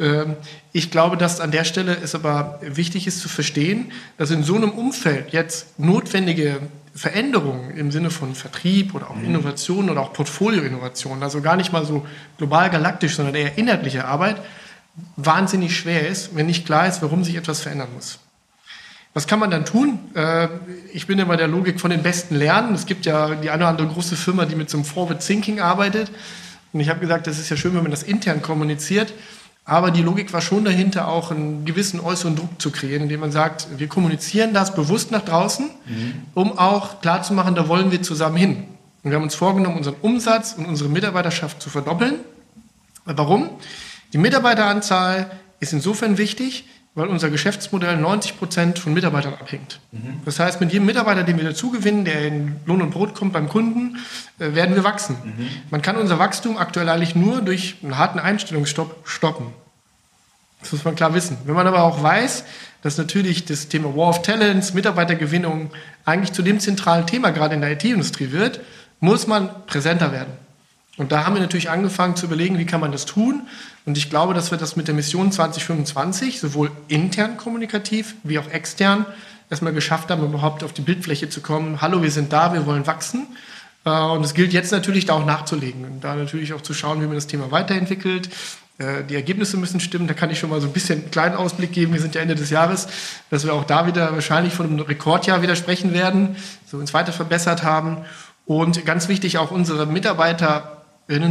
[0.00, 0.04] Mhm.
[0.04, 0.36] Ähm,
[0.72, 4.56] ich glaube, dass an der Stelle es aber wichtig ist zu verstehen, dass in so
[4.56, 6.58] einem Umfeld jetzt notwendige
[6.94, 9.24] Veränderungen im Sinne von Vertrieb oder auch mhm.
[9.24, 12.06] Innovation oder auch Portfolioinnovation, also gar nicht mal so
[12.38, 14.36] global galaktisch, sondern eher inhaltliche Arbeit,
[15.16, 18.20] wahnsinnig schwer ist, wenn nicht klar ist, warum sich etwas verändern muss.
[19.12, 19.98] Was kann man dann tun?
[20.14, 20.48] Äh,
[20.92, 22.74] ich bin immer der Logik von den Besten lernen.
[22.74, 25.60] Es gibt ja die eine oder andere große Firma, die mit so einem Forward Thinking
[25.60, 26.10] arbeitet.
[26.72, 29.14] Und ich habe gesagt, das ist ja schön, wenn man das intern kommuniziert.
[29.66, 33.32] Aber die Logik war schon dahinter, auch einen gewissen äußeren Druck zu kreieren, indem man
[33.32, 36.14] sagt, wir kommunizieren das bewusst nach draußen, mhm.
[36.34, 38.64] um auch klarzumachen, da wollen wir zusammen hin.
[39.02, 42.16] Und wir haben uns vorgenommen, unseren Umsatz und unsere Mitarbeiterschaft zu verdoppeln.
[43.06, 43.50] Warum?
[44.12, 49.80] Die Mitarbeiteranzahl ist insofern wichtig, weil unser Geschäftsmodell 90 Prozent von Mitarbeitern abhängt.
[49.90, 50.20] Mhm.
[50.24, 53.48] Das heißt, mit jedem Mitarbeiter, den wir dazugewinnen, der in Lohn und Brot kommt beim
[53.48, 53.98] Kunden,
[54.38, 55.16] äh, werden wir wachsen.
[55.24, 55.48] Mhm.
[55.70, 59.46] Man kann unser Wachstum aktuell eigentlich nur durch einen harten Einstellungsstopp stoppen.
[60.60, 61.36] Das muss man klar wissen.
[61.44, 62.44] Wenn man aber auch weiß,
[62.82, 65.70] dass natürlich das Thema War of Talents, Mitarbeitergewinnung
[66.04, 68.60] eigentlich zu dem zentralen Thema gerade in der IT-Industrie wird,
[69.00, 70.32] muss man präsenter werden.
[70.96, 73.48] Und da haben wir natürlich angefangen zu überlegen, wie kann man das tun.
[73.84, 78.48] Und ich glaube, dass wir das mit der Mission 2025 sowohl intern kommunikativ wie auch
[78.48, 79.04] extern
[79.50, 81.80] erstmal geschafft haben, überhaupt auf die Bildfläche zu kommen.
[81.80, 83.26] Hallo, wir sind da, wir wollen wachsen.
[83.84, 87.00] Äh, und es gilt jetzt natürlich da auch nachzulegen und da natürlich auch zu schauen,
[87.00, 88.30] wie man das Thema weiterentwickelt.
[88.78, 90.06] Äh, die Ergebnisse müssen stimmen.
[90.06, 91.92] Da kann ich schon mal so ein bisschen einen kleinen Ausblick geben.
[91.92, 92.88] Wir sind ja Ende des Jahres,
[93.30, 97.12] dass wir auch da wieder wahrscheinlich von einem Rekordjahr wieder sprechen werden, so uns weiter
[97.12, 97.98] verbessert haben.
[98.46, 100.73] Und ganz wichtig auch unsere Mitarbeiter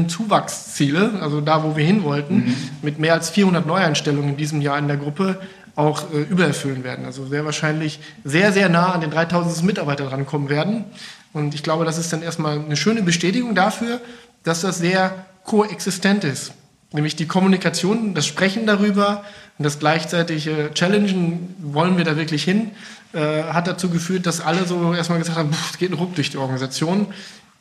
[0.08, 2.56] Zuwachsziele, also da, wo wir hin wollten, mhm.
[2.82, 5.40] mit mehr als 400 Neueinstellungen in diesem Jahr in der Gruppe
[5.76, 7.06] auch äh, übererfüllen werden.
[7.06, 10.86] Also sehr wahrscheinlich sehr, sehr nah an den 3000 Mitarbeiter drankommen werden.
[11.34, 14.00] Und ich glaube, das ist dann erstmal eine schöne Bestätigung dafür,
[14.44, 16.54] dass das sehr koexistent ist.
[16.92, 19.24] Nämlich die Kommunikation, das Sprechen darüber
[19.58, 22.70] und das gleichzeitige Challengen, wollen wir da wirklich hin,
[23.14, 26.30] äh, hat dazu geführt, dass alle so erstmal gesagt haben, es geht ein Ruck durch
[26.30, 27.08] die Organisation.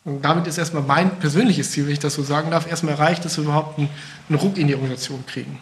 [0.04, 3.24] Und damit ist erstmal mein persönliches Ziel, wenn ich das so sagen darf, erstmal erreicht,
[3.24, 3.88] dass wir überhaupt einen,
[4.28, 5.60] einen Ruck in die Organisation kriegen.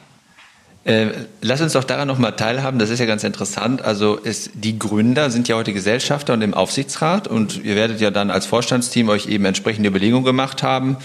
[0.84, 1.08] Äh,
[1.42, 3.82] lass uns doch daran nochmal teilhaben, das ist ja ganz interessant.
[3.82, 8.10] Also ist, die Gründer sind ja heute Gesellschafter und im Aufsichtsrat und ihr werdet ja
[8.10, 10.96] dann als Vorstandsteam euch eben entsprechende Überlegungen gemacht haben.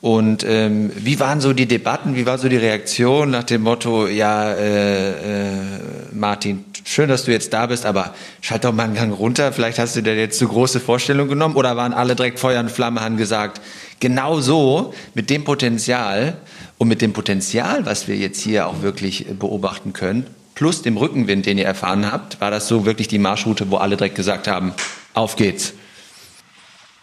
[0.00, 4.06] Und ähm, wie waren so die Debatten, wie war so die Reaktion nach dem Motto,
[4.06, 5.54] ja, äh, äh,
[6.12, 9.80] Martin, schön, dass du jetzt da bist, aber schalt doch mal einen Gang runter, vielleicht
[9.80, 13.00] hast du dir jetzt zu große Vorstellungen genommen oder waren alle direkt Feuer und Flamme,
[13.00, 13.60] haben gesagt,
[13.98, 16.36] genau so, mit dem Potenzial
[16.78, 21.44] und mit dem Potenzial, was wir jetzt hier auch wirklich beobachten können, plus dem Rückenwind,
[21.44, 24.74] den ihr erfahren habt, war das so wirklich die Marschroute, wo alle direkt gesagt haben,
[25.14, 25.72] auf geht's.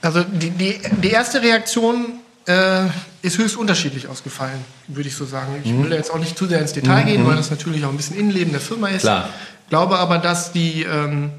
[0.01, 2.85] Also die, die, die erste Reaktion äh,
[3.21, 5.55] ist höchst unterschiedlich ausgefallen, würde ich so sagen.
[5.63, 7.07] Ich will jetzt auch nicht zu sehr ins Detail mhm.
[7.07, 9.01] gehen, weil das natürlich auch ein bisschen Innenleben der Firma ist.
[9.01, 9.29] Klar.
[9.69, 11.31] Glaube aber, dass die, ähm,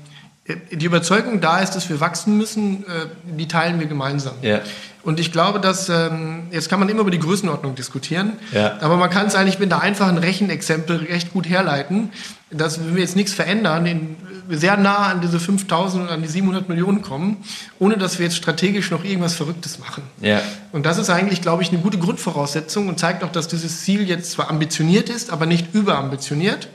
[0.73, 4.35] die Überzeugung da ist, dass wir wachsen müssen, äh, die teilen wir gemeinsam.
[4.43, 4.61] Ja.
[5.05, 8.77] Und ich glaube, dass, ähm, jetzt kann man immer über die Größenordnung diskutieren, ja.
[8.81, 12.11] aber man kann es eigentlich mit einer einfachen Rechenexempel recht gut herleiten,
[12.51, 14.17] dass wenn wir jetzt nichts verändern, in,
[14.51, 17.39] sehr nah an diese 5000 und an die 700 Millionen kommen,
[17.79, 20.03] ohne dass wir jetzt strategisch noch irgendwas Verrücktes machen.
[20.21, 20.41] Ja.
[20.73, 24.09] Und das ist eigentlich, glaube ich, eine gute Grundvoraussetzung und zeigt auch, dass dieses Ziel
[24.09, 26.69] jetzt zwar ambitioniert ist, aber nicht überambitioniert.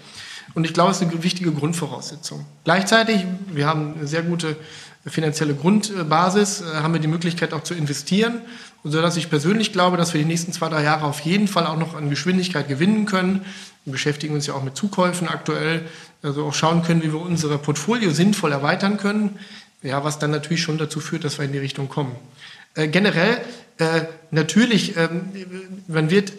[0.53, 2.45] Und ich glaube, es ist eine wichtige Grundvoraussetzung.
[2.63, 4.57] Gleichzeitig, wir haben eine sehr gute
[5.05, 8.41] finanzielle Grundbasis, äh, haben wir die Möglichkeit auch zu investieren,
[8.83, 11.77] sodass ich persönlich glaube, dass wir die nächsten zwei, drei Jahre auf jeden Fall auch
[11.77, 13.45] noch an Geschwindigkeit gewinnen können.
[13.85, 15.85] Wir beschäftigen uns ja auch mit Zukäufen aktuell,
[16.21, 19.39] also auch schauen können, wie wir unser Portfolio sinnvoll erweitern können,
[19.81, 22.15] ja, was dann natürlich schon dazu führt, dass wir in die Richtung kommen.
[22.75, 23.41] Äh, generell,
[23.79, 25.31] äh, natürlich, ähm,
[25.87, 26.31] man wird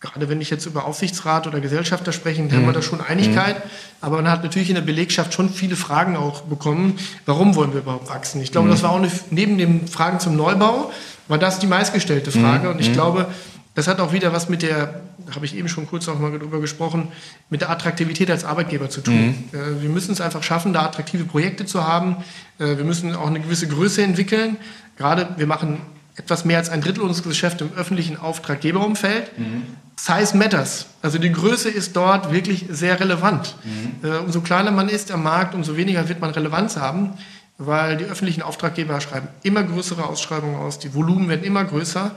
[0.00, 2.52] gerade wenn ich jetzt über Aufsichtsrat oder Gesellschafter spreche, mhm.
[2.52, 2.74] haben wir mhm.
[2.74, 3.64] da schon Einigkeit.
[3.64, 3.70] Mhm.
[4.00, 6.98] Aber man hat natürlich in der Belegschaft schon viele Fragen auch bekommen.
[7.24, 8.42] Warum wollen wir überhaupt wachsen?
[8.42, 8.72] Ich glaube, mhm.
[8.72, 10.92] das war auch eine, neben den Fragen zum Neubau,
[11.28, 12.68] war das die meistgestellte Frage.
[12.68, 12.74] Mhm.
[12.74, 12.94] Und ich mhm.
[12.94, 13.26] glaube,
[13.74, 15.02] das hat auch wieder was mit der,
[15.34, 17.08] habe ich eben schon kurz auch mal drüber gesprochen,
[17.50, 19.46] mit der Attraktivität als Arbeitgeber zu tun.
[19.52, 19.58] Mhm.
[19.58, 22.16] Äh, wir müssen es einfach schaffen, da attraktive Projekte zu haben.
[22.58, 24.56] Äh, wir müssen auch eine gewisse Größe entwickeln.
[24.96, 25.80] Gerade wir machen
[26.16, 29.38] etwas mehr als ein Drittel unseres Geschäfts im öffentlichen Auftraggeberumfeld.
[29.38, 29.62] Mhm.
[29.98, 30.86] Size matters.
[31.02, 33.54] Also die Größe ist dort wirklich sehr relevant.
[33.64, 34.08] Mhm.
[34.08, 37.14] Äh, umso kleiner man ist am Markt, umso weniger wird man Relevanz haben,
[37.58, 42.14] weil die öffentlichen Auftraggeber schreiben immer größere Ausschreibungen aus, die Volumen werden immer größer.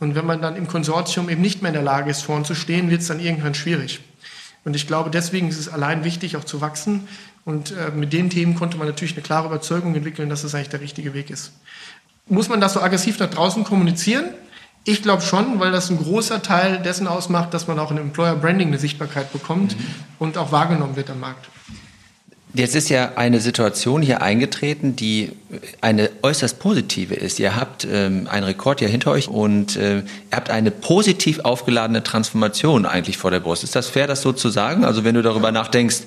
[0.00, 2.54] Und wenn man dann im Konsortium eben nicht mehr in der Lage ist, vorn zu
[2.54, 4.00] stehen, wird es dann irgendwann schwierig.
[4.64, 7.06] Und ich glaube, deswegen ist es allein wichtig, auch zu wachsen.
[7.44, 10.68] Und äh, mit den Themen konnte man natürlich eine klare Überzeugung entwickeln, dass es eigentlich
[10.68, 11.52] der richtige Weg ist.
[12.30, 14.24] Muss man das so aggressiv nach draußen kommunizieren?
[14.84, 18.36] Ich glaube schon, weil das ein großer Teil dessen ausmacht, dass man auch in Employer
[18.36, 19.84] Branding eine Sichtbarkeit bekommt mhm.
[20.18, 21.48] und auch wahrgenommen wird am Markt.
[22.54, 25.32] Jetzt ist ja eine Situation hier eingetreten, die
[25.80, 27.40] eine äußerst positive ist.
[27.40, 32.02] Ihr habt ähm, einen Rekord hier hinter euch und äh, ihr habt eine positiv aufgeladene
[32.02, 33.64] Transformation eigentlich vor der Brust.
[33.64, 34.84] Ist das fair, das so zu sagen?
[34.84, 36.02] Also wenn du darüber nachdenkst,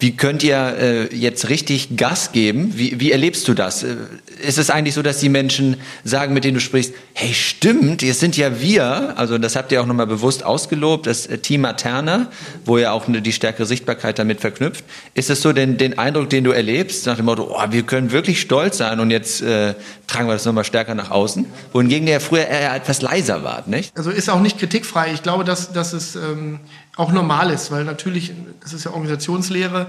[0.00, 2.72] wie könnt ihr äh, jetzt richtig Gas geben?
[2.74, 3.84] Wie, wie erlebst du das?
[3.84, 3.96] Äh,
[4.42, 8.18] ist es eigentlich so, dass die Menschen sagen, mit denen du sprichst, hey, stimmt, es
[8.18, 12.28] sind ja wir, also das habt ihr auch nochmal bewusst ausgelobt, das äh, Team Materna,
[12.64, 14.84] wo ihr auch die stärkere Sichtbarkeit damit verknüpft.
[15.14, 18.10] Ist es so denn den Eindruck, den du erlebst, nach dem Motto, oh, wir können
[18.10, 19.74] wirklich stolz sein und jetzt äh,
[20.06, 23.96] tragen wir das nochmal stärker nach außen, wohingegen der früher eher etwas leiser war, nicht?
[23.96, 25.12] Also ist auch nicht kritikfrei.
[25.12, 26.60] Ich glaube, dass, dass es ähm,
[26.96, 29.86] auch normal ist, weil natürlich, das ist ja Organisationslehre,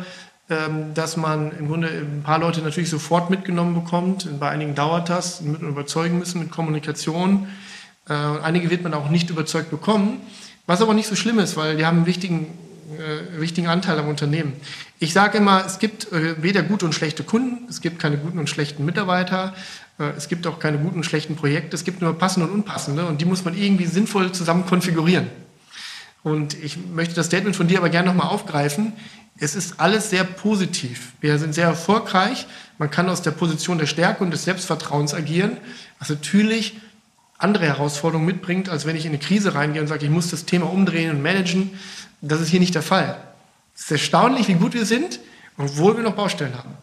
[0.50, 4.28] ähm, dass man im Grunde ein paar Leute natürlich sofort mitgenommen bekommt.
[4.40, 7.48] Bei einigen dauert das, mit überzeugen müssen mit Kommunikation.
[8.10, 10.20] Äh, einige wird man auch nicht überzeugt bekommen,
[10.68, 12.48] was aber nicht so schlimm ist, weil die haben einen wichtigen,
[12.98, 14.54] äh, wichtigen Anteil am Unternehmen.
[15.04, 18.38] Ich sage immer, es gibt äh, weder gute und schlechte Kunden, es gibt keine guten
[18.38, 19.56] und schlechten Mitarbeiter,
[19.98, 23.08] äh, es gibt auch keine guten und schlechten Projekte, es gibt nur passende und unpassende
[23.08, 25.26] und die muss man irgendwie sinnvoll zusammen konfigurieren.
[26.22, 28.94] Und ich möchte das Statement von dir aber gerne nochmal aufgreifen.
[29.40, 31.14] Es ist alles sehr positiv.
[31.20, 32.46] Wir sind sehr erfolgreich.
[32.78, 35.58] Man kann aus der Position der Stärke und des Selbstvertrauens agieren,
[35.98, 36.80] was natürlich
[37.40, 40.46] andere Herausforderungen mitbringt, als wenn ich in eine Krise reingehe und sage, ich muss das
[40.46, 41.72] Thema umdrehen und managen.
[42.22, 43.18] Das ist hier nicht der Fall.
[43.76, 45.20] Es ist erstaunlich, wie gut wir sind,
[45.58, 46.76] obwohl wir noch Baustellen haben.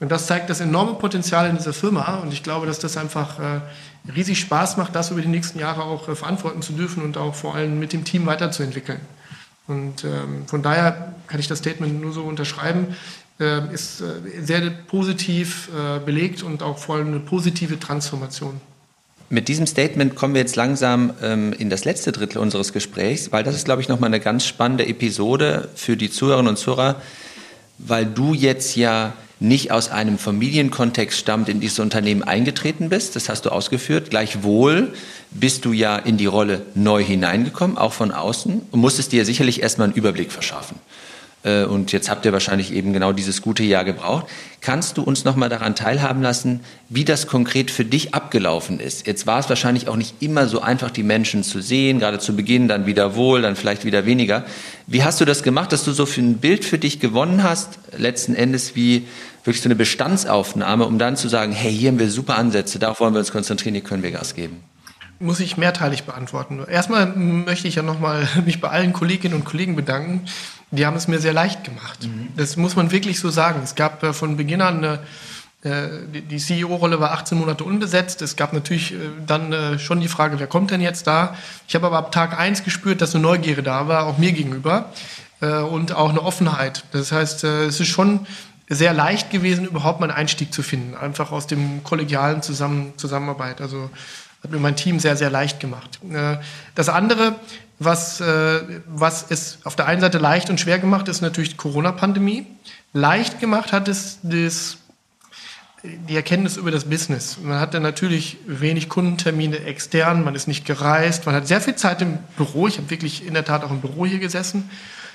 [0.00, 2.16] Und das zeigt das enorme Potenzial in dieser Firma.
[2.16, 3.60] Und ich glaube, dass das einfach äh,
[4.14, 7.34] riesig Spaß macht, das über die nächsten Jahre auch äh, verantworten zu dürfen und auch
[7.34, 9.00] vor allem mit dem Team weiterzuentwickeln.
[9.66, 12.96] Und ähm, von daher kann ich das Statement nur so unterschreiben.
[13.40, 14.02] Äh, ist
[14.42, 18.60] sehr positiv äh, belegt und auch vor allem eine positive Transformation.
[19.34, 23.42] Mit diesem Statement kommen wir jetzt langsam ähm, in das letzte Drittel unseres Gesprächs, weil
[23.42, 27.02] das ist, glaube ich, nochmal eine ganz spannende Episode für die Zuhörerinnen und Zuhörer,
[27.78, 33.16] weil du jetzt ja nicht aus einem Familienkontext stammt, in dieses Unternehmen eingetreten bist.
[33.16, 34.08] Das hast du ausgeführt.
[34.10, 34.92] Gleichwohl
[35.32, 39.60] bist du ja in die Rolle neu hineingekommen, auch von außen, und musstest dir sicherlich
[39.60, 40.78] erstmal einen Überblick verschaffen.
[41.44, 44.26] Äh, und jetzt habt ihr wahrscheinlich eben genau dieses gute Jahr gebraucht.
[44.60, 49.06] Kannst du uns noch mal daran teilhaben lassen, wie das konkret für dich abgelaufen ist?
[49.06, 52.34] Jetzt war es wahrscheinlich auch nicht immer so einfach, die Menschen zu sehen, gerade zu
[52.34, 54.44] Beginn, dann wieder wohl, dann vielleicht wieder weniger.
[54.86, 58.34] Wie hast du das gemacht, dass du so ein Bild für dich gewonnen hast, letzten
[58.34, 59.06] Endes wie
[59.44, 63.00] wirklich so eine Bestandsaufnahme, um dann zu sagen, hey, hier haben wir super Ansätze, darauf
[63.00, 64.62] wollen wir uns konzentrieren, hier können wir Gas geben?
[65.20, 66.64] muss ich mehrteilig beantworten.
[66.68, 70.26] Erstmal möchte ich ja nochmal mich bei allen Kolleginnen und Kollegen bedanken,
[70.74, 72.04] die haben es mir sehr leicht gemacht.
[72.04, 72.28] Mhm.
[72.36, 73.60] Das muss man wirklich so sagen.
[73.62, 74.98] Es gab äh, von Beginn an eine
[75.62, 78.20] äh, die CEO-Rolle war 18 Monate unbesetzt.
[78.22, 81.36] Es gab natürlich äh, dann schon die Frage, wer kommt denn jetzt da?
[81.66, 84.90] Ich habe aber ab Tag 1 gespürt, dass eine Neugierde da war, auch mir gegenüber
[85.40, 86.84] und auch eine Offenheit.
[86.92, 88.26] Das heißt, es ist schon
[88.68, 93.60] sehr leicht gewesen, überhaupt mal einen Einstieg zu finden, einfach aus dem kollegialen Zusammen Zusammenarbeit.
[93.60, 93.90] Also
[94.44, 95.98] hat mir mein Team sehr, sehr leicht gemacht.
[96.74, 97.36] Das andere,
[97.78, 101.56] was, äh, was es auf der einen Seite leicht und schwer gemacht ist, natürlich die
[101.56, 102.46] Corona-Pandemie.
[102.92, 104.76] Leicht gemacht hat es das,
[105.82, 107.38] die Erkenntnis über das Business.
[107.42, 112.02] Man hatte natürlich wenig Kundentermine extern, man ist nicht gereist, man hat sehr viel Zeit
[112.02, 112.68] im Büro.
[112.68, 114.70] Ich habe wirklich in der Tat auch im Büro hier gesessen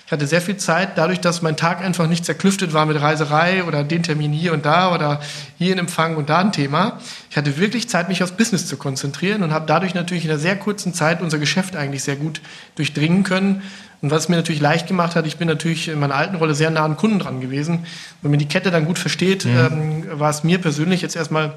[0.10, 3.64] ich hatte sehr viel Zeit, dadurch, dass mein Tag einfach nicht zerklüftet war mit Reiserei
[3.64, 5.22] oder den Termin hier und da oder
[5.60, 7.00] hier in Empfang und da ein Thema.
[7.30, 10.40] Ich hatte wirklich Zeit, mich aufs Business zu konzentrieren und habe dadurch natürlich in einer
[10.40, 12.42] sehr kurzen Zeit unser Geschäft eigentlich sehr gut
[12.74, 13.62] durchdringen können.
[14.02, 16.72] Und was mir natürlich leicht gemacht hat, ich bin natürlich in meiner alten Rolle sehr
[16.72, 17.86] nah an Kunden dran gewesen.
[18.24, 19.52] Wenn man die Kette dann gut versteht, mhm.
[19.52, 21.54] ähm, war es mir persönlich jetzt erstmal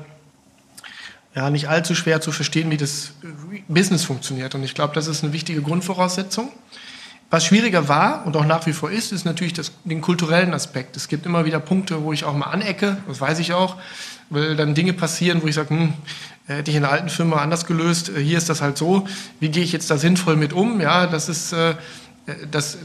[1.35, 3.15] ja, nicht allzu schwer zu verstehen, wie das
[3.67, 4.55] Business funktioniert.
[4.55, 6.51] Und ich glaube, das ist eine wichtige Grundvoraussetzung.
[7.33, 10.99] Was schwieriger war und auch nach wie vor ist, ist natürlich das, den kulturellen Aspekt.
[10.99, 13.77] Es gibt immer wieder Punkte, wo ich auch mal anecke, das weiß ich auch,
[14.29, 15.95] weil dann Dinge passieren, wo ich sage, hm,
[16.45, 19.09] hätte ich in der alten Firma anders gelöst, hier ist das halt so,
[19.40, 20.79] wie gehe ich jetzt da sinnvoll mit um?
[20.83, 21.75] Ja, das ist, äh,
[22.51, 22.77] das,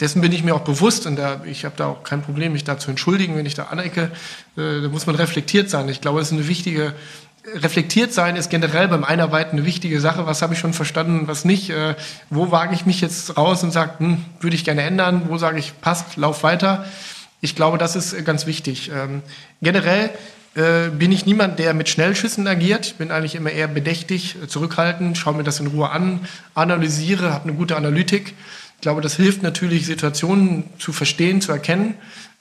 [0.00, 2.64] dessen bin ich mir auch bewusst und da, ich habe da auch kein Problem, mich
[2.64, 4.10] da zu entschuldigen, wenn ich da anecke.
[4.56, 5.88] Äh, da muss man reflektiert sein.
[5.88, 6.92] Ich glaube, das ist eine wichtige
[7.54, 10.26] reflektiert sein ist generell beim Einarbeiten eine wichtige Sache.
[10.26, 11.70] Was habe ich schon verstanden, was nicht?
[11.70, 11.94] Äh,
[12.30, 15.22] wo wage ich mich jetzt raus und sage, hm, würde ich gerne ändern?
[15.28, 16.84] Wo sage ich, passt, lauf weiter?
[17.40, 18.90] Ich glaube, das ist ganz wichtig.
[18.94, 19.22] Ähm,
[19.62, 20.10] generell
[20.54, 22.98] äh, bin ich niemand, der mit Schnellschüssen agiert.
[22.98, 26.20] Bin eigentlich immer eher bedächtig, zurückhaltend, schaue mir das in Ruhe an,
[26.54, 28.34] analysiere, habe eine gute Analytik.
[28.76, 31.94] Ich glaube, das hilft natürlich, Situationen zu verstehen, zu erkennen.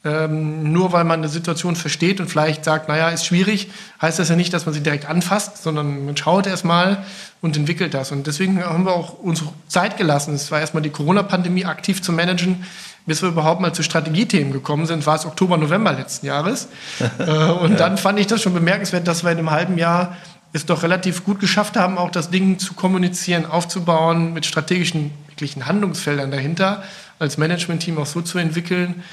[0.06, 4.30] Ähm, nur weil man eine Situation versteht und vielleicht sagt, naja, ist schwierig, heißt das
[4.30, 7.04] ja nicht, dass man sie direkt anfasst, sondern man schaut erstmal
[7.42, 8.12] und entwickelt das.
[8.12, 10.36] Und deswegen haben wir auch uns Zeit gelassen.
[10.36, 12.66] Es war erstmal die Corona-Pandemie aktiv zu managen.
[13.08, 16.68] Bis wir überhaupt mal zu Strategiethemen gekommen sind, war es Oktober, November letzten Jahres.
[17.18, 20.18] äh, und dann fand ich das schon bemerkenswert, dass wir in einem halben Jahr
[20.54, 25.66] es doch relativ gut geschafft haben, auch das Ding zu kommunizieren, aufzubauen, mit strategischen, wirklichen
[25.66, 26.84] Handlungsfeldern dahinter,
[27.20, 29.04] als Management-Team auch so zu entwickeln,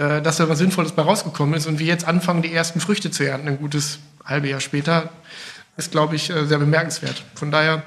[0.00, 3.10] äh, dass da was Sinnvolles bei rausgekommen ist und wir jetzt anfangen, die ersten Früchte
[3.10, 5.10] zu ernten, ein gutes halbe Jahr später,
[5.76, 7.22] ist, glaube ich, äh, sehr bemerkenswert.
[7.34, 7.82] Von daher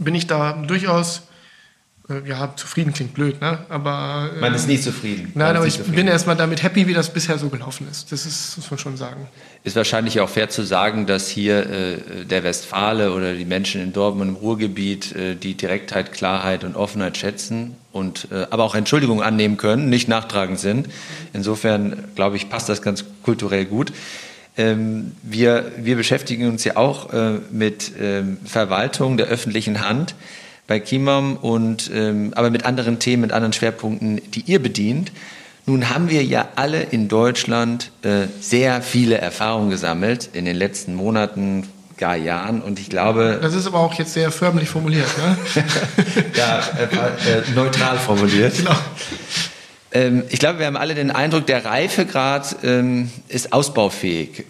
[0.00, 1.22] bin ich da durchaus
[2.26, 3.58] ja, zufrieden klingt blöd, ne?
[3.68, 4.30] aber...
[4.40, 5.32] Man ist nie zufrieden.
[5.34, 5.96] Nein, aber ich zufrieden.
[5.96, 8.12] bin erstmal damit happy, wie das bisher so gelaufen ist.
[8.12, 9.28] Das ist, muss man schon sagen.
[9.64, 13.92] Ist wahrscheinlich auch fair zu sagen, dass hier äh, der Westfale oder die Menschen in
[13.92, 19.22] Dortmund im Ruhrgebiet äh, die Direktheit, Klarheit und Offenheit schätzen und äh, aber auch Entschuldigungen
[19.24, 20.88] annehmen können, nicht nachtragend sind.
[21.32, 23.92] Insofern, glaube ich, passt das ganz kulturell gut.
[24.56, 30.14] Ähm, wir, wir beschäftigen uns ja auch äh, mit ähm, Verwaltung der öffentlichen Hand
[30.70, 35.10] bei Kimam und ähm, aber mit anderen Themen, mit anderen Schwerpunkten, die ihr bedient.
[35.66, 40.94] Nun haben wir ja alle in Deutschland äh, sehr viele Erfahrungen gesammelt in den letzten
[40.94, 43.40] Monaten, gar Jahren und ich glaube.
[43.42, 45.36] Das ist aber auch jetzt sehr förmlich formuliert, ne?
[46.36, 48.56] ja, äh, äh, neutral formuliert.
[48.58, 48.76] Genau.
[49.90, 54.44] Ähm, ich glaube, wir haben alle den Eindruck, der Reifegrad ähm, ist ausbaufähig.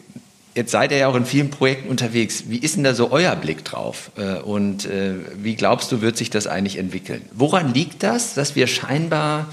[0.61, 2.45] Jetzt seid ihr ja auch in vielen Projekten unterwegs.
[2.49, 4.11] Wie ist denn da so euer Blick drauf?
[4.19, 7.23] Äh, und äh, wie glaubst du, wird sich das eigentlich entwickeln?
[7.33, 9.47] Woran liegt das, dass wir scheinbar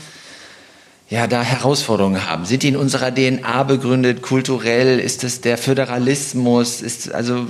[1.10, 2.44] ja, da Herausforderungen haben?
[2.44, 5.00] Sind die in unserer DNA begründet, kulturell?
[5.00, 6.82] Ist es der Föderalismus?
[6.82, 7.48] Ist, also,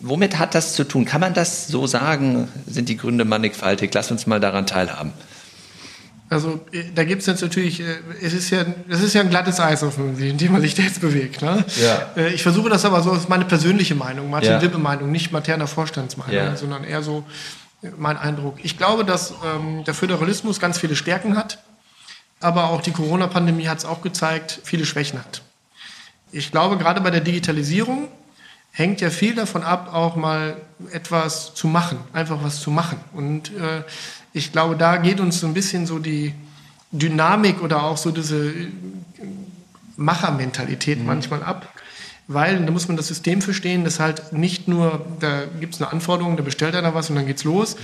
[0.00, 1.04] womit hat das zu tun?
[1.04, 2.48] Kann man das so sagen?
[2.66, 3.90] Sind die Gründe mannigfaltig?
[3.92, 5.12] Lass uns mal daran teilhaben.
[6.28, 7.84] Also äh, da gibt es jetzt natürlich, äh,
[8.20, 11.00] es ist ja, es ist ja ein glattes Eis, auf dem man sich da jetzt
[11.00, 11.42] bewegt.
[11.42, 11.64] Ne?
[11.80, 12.10] Ja.
[12.16, 14.62] Äh, ich versuche das aber so, das ist meine persönliche Meinung, Martin ja.
[14.62, 16.56] Wippe Meinung, nicht materner Vorstandsmeinung, ja.
[16.56, 17.24] sondern eher so
[17.96, 18.56] mein Eindruck.
[18.62, 21.58] Ich glaube, dass ähm, der Föderalismus ganz viele Stärken hat,
[22.40, 25.42] aber auch die Corona-Pandemie hat es auch gezeigt, viele Schwächen hat.
[26.32, 28.08] Ich glaube, gerade bei der Digitalisierung
[28.72, 30.56] hängt ja viel davon ab, auch mal
[30.92, 32.98] etwas zu machen, einfach was zu machen.
[33.14, 33.82] Und äh,
[34.36, 36.34] ich glaube, da geht uns so ein bisschen so die
[36.92, 38.52] Dynamik oder auch so diese
[39.96, 41.06] Machermentalität mhm.
[41.06, 41.72] manchmal ab.
[42.28, 45.92] Weil, da muss man das System verstehen, das halt nicht nur, da gibt es eine
[45.92, 47.80] Anforderung, da bestellt einer was und dann geht's los, mhm.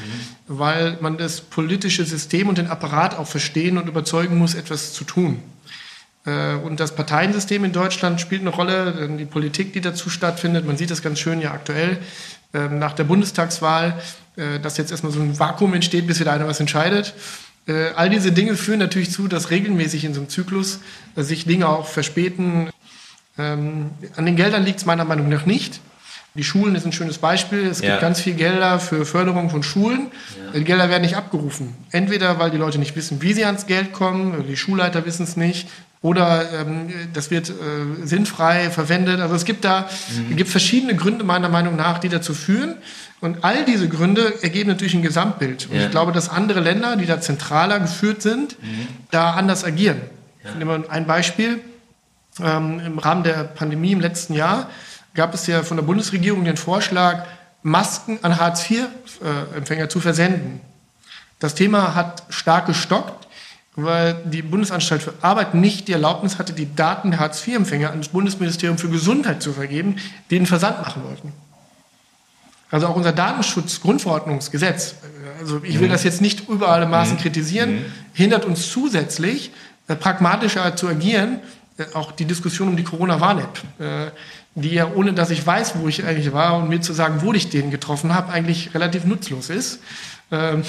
[0.58, 5.04] weil man das politische System und den Apparat auch verstehen und überzeugen muss, etwas zu
[5.04, 5.40] tun.
[6.26, 10.66] Äh, und das Parteiensystem in Deutschland spielt eine Rolle, die Politik, die dazu stattfindet.
[10.66, 11.98] Man sieht das ganz schön ja aktuell
[12.52, 14.00] nach der Bundestagswahl
[14.36, 17.12] äh, dass jetzt erstmal so ein Vakuum entsteht, bis wieder einer was entscheidet.
[17.66, 20.80] Äh, all diese Dinge führen natürlich zu, dass regelmäßig in so einem Zyklus
[21.16, 22.70] äh, sich Dinge auch verspäten.
[23.36, 25.80] Ähm, an den Geldern liegt es meiner Meinung nach nicht.
[26.34, 27.66] Die Schulen ist ein schönes Beispiel.
[27.66, 30.10] Es gibt ganz viel Gelder für Förderung von Schulen.
[30.46, 30.58] Ja.
[30.58, 31.74] Die Gelder werden nicht abgerufen.
[31.90, 35.36] Entweder, weil die Leute nicht wissen, wie sie ans Geld kommen, die Schulleiter wissen es
[35.36, 35.68] nicht,
[36.02, 37.52] oder ähm, das wird äh,
[38.04, 39.20] sinnfrei verwendet.
[39.20, 40.30] Also es gibt da mhm.
[40.30, 42.76] es gibt verschiedene Gründe meiner Meinung nach, die dazu führen,
[43.22, 45.68] und all diese Gründe ergeben natürlich ein Gesamtbild.
[45.70, 45.84] Und ja.
[45.84, 48.88] ich glaube, dass andere Länder, die da zentraler geführt sind, mhm.
[49.12, 50.00] da anders agieren.
[50.42, 50.50] Ja.
[50.50, 51.60] Ich nehme ein Beispiel.
[52.42, 54.68] Ähm, Im Rahmen der Pandemie im letzten Jahr
[55.14, 57.26] gab es ja von der Bundesregierung den Vorschlag,
[57.62, 60.60] Masken an Hartz-IV-Empfänger zu versenden.
[61.38, 63.28] Das Thema hat stark gestockt,
[63.74, 68.08] weil die Bundesanstalt für Arbeit nicht die Erlaubnis hatte, die Daten der Hartz-IV-Empfänger an das
[68.08, 69.96] Bundesministerium für Gesundheit zu vergeben,
[70.30, 71.32] die den Versand machen wollten.
[72.70, 74.96] Also auch unser Datenschutzgrundverordnungsgesetz,
[75.40, 75.92] also ich will mhm.
[75.92, 77.20] das jetzt nicht über alle Maßen mhm.
[77.20, 77.84] kritisieren, mhm.
[78.12, 79.52] hindert uns zusätzlich,
[79.88, 81.40] äh, pragmatischer zu agieren,
[81.78, 83.60] äh, auch die Diskussion um die Corona-Warn-App.
[83.78, 84.10] Äh,
[84.54, 87.32] die ja, ohne dass ich weiß, wo ich eigentlich war und mir zu sagen, wo
[87.32, 89.80] ich den getroffen habe, eigentlich relativ nutzlos ist.
[90.30, 90.62] Ähm,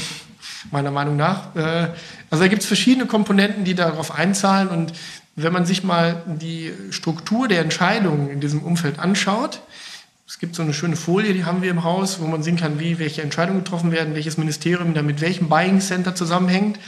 [0.71, 1.55] meiner Meinung nach.
[1.55, 1.89] Äh,
[2.29, 4.69] also da gibt es verschiedene Komponenten, die darauf einzahlen.
[4.69, 4.93] Und
[5.35, 9.61] wenn man sich mal die Struktur der Entscheidungen in diesem Umfeld anschaut,
[10.27, 12.79] es gibt so eine schöne Folie, die haben wir im Haus, wo man sehen kann,
[12.79, 16.79] wie welche Entscheidungen getroffen werden, welches Ministerium da mit welchem Buying Center zusammenhängt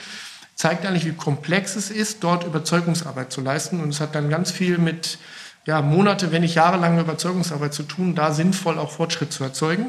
[0.55, 3.81] zeigt eigentlich, wie komplex es ist, dort Überzeugungsarbeit zu leisten.
[3.81, 5.19] Und es hat dann ganz viel mit
[5.65, 9.87] ja, Monate, wenn nicht jahrelange Überzeugungsarbeit zu tun, da sinnvoll auch Fortschritt zu erzeugen.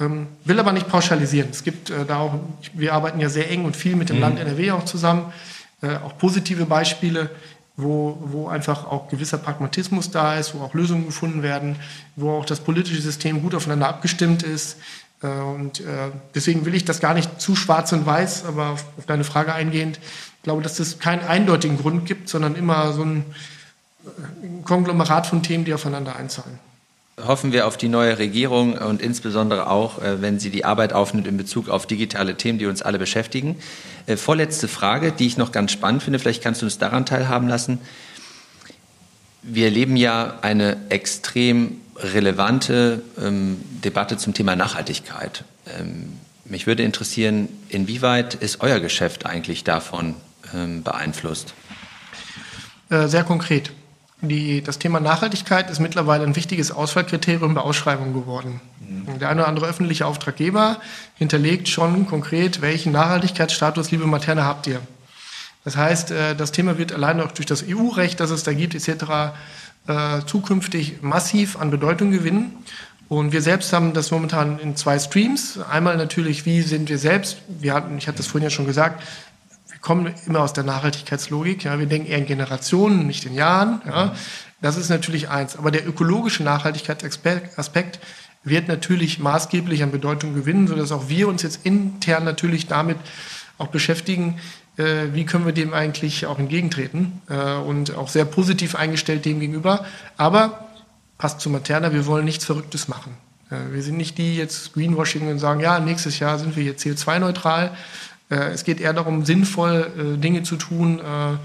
[0.00, 1.50] Ähm, will aber nicht pauschalisieren.
[1.50, 2.34] Es gibt äh, da auch,
[2.72, 4.22] wir arbeiten ja sehr eng und viel mit dem mhm.
[4.22, 5.32] Land NRW auch zusammen,
[5.82, 7.30] äh, auch positive Beispiele,
[7.76, 11.76] wo, wo einfach auch gewisser Pragmatismus da ist, wo auch Lösungen gefunden werden,
[12.16, 14.78] wo auch das politische System gut aufeinander abgestimmt ist.
[15.22, 18.86] Äh, und äh, deswegen will ich das gar nicht zu schwarz und weiß, aber auf,
[18.96, 23.04] auf deine Frage eingehend, ich glaube, dass es keinen eindeutigen Grund gibt, sondern immer so
[23.04, 23.26] ein
[24.64, 26.58] Konglomerat von Themen, die aufeinander einzahlen.
[27.26, 31.26] Hoffen wir auf die neue Regierung und insbesondere auch, äh, wenn sie die Arbeit aufnimmt
[31.26, 33.56] in Bezug auf digitale Themen, die uns alle beschäftigen.
[34.16, 37.78] Vorletzte Frage, die ich noch ganz spannend finde, vielleicht kannst du uns daran teilhaben lassen.
[39.42, 45.44] Wir erleben ja eine extrem relevante ähm, Debatte zum Thema Nachhaltigkeit.
[45.78, 46.14] Ähm,
[46.44, 50.16] mich würde interessieren, inwieweit ist euer Geschäft eigentlich davon
[50.54, 51.54] ähm, beeinflusst?
[52.90, 53.70] Äh, sehr konkret.
[54.22, 58.60] Die, das Thema Nachhaltigkeit ist mittlerweile ein wichtiges Auswahlkriterium bei Ausschreibungen geworden.
[58.80, 59.18] Mhm.
[59.18, 60.78] Der eine oder andere öffentliche Auftraggeber
[61.14, 64.80] hinterlegt schon konkret, welchen Nachhaltigkeitsstatus, liebe Materne, habt ihr.
[65.64, 68.74] Das heißt, äh, das Thema wird allein auch durch das EU-Recht, das es da gibt,
[68.74, 69.32] etc.,
[69.86, 72.58] äh, zukünftig massiv an Bedeutung gewinnen.
[73.08, 75.58] Und wir selbst haben das momentan in zwei Streams.
[75.68, 77.38] Einmal natürlich, wie sind wir selbst?
[77.48, 79.02] Wir hatten, ich hatte das vorhin ja schon gesagt,
[79.80, 81.64] kommen immer aus der Nachhaltigkeitslogik.
[81.64, 83.80] Ja, wir denken eher in Generationen, nicht in Jahren.
[83.86, 84.14] Ja.
[84.60, 85.56] Das ist natürlich eins.
[85.56, 88.00] Aber der ökologische Nachhaltigkeitsaspekt
[88.44, 92.96] wird natürlich maßgeblich an Bedeutung gewinnen, sodass auch wir uns jetzt intern natürlich damit
[93.58, 94.38] auch beschäftigen,
[94.76, 99.40] äh, wie können wir dem eigentlich auch entgegentreten äh, und auch sehr positiv eingestellt dem
[99.40, 99.84] gegenüber.
[100.16, 100.66] Aber
[101.18, 103.16] passt zu Materna, wir wollen nichts Verrücktes machen.
[103.50, 106.76] Äh, wir sind nicht die jetzt Greenwashing und sagen, ja, nächstes Jahr sind wir hier
[106.76, 107.72] CO2-neutral.
[108.30, 111.36] Äh, es geht eher darum, sinnvoll äh, Dinge zu tun, äh,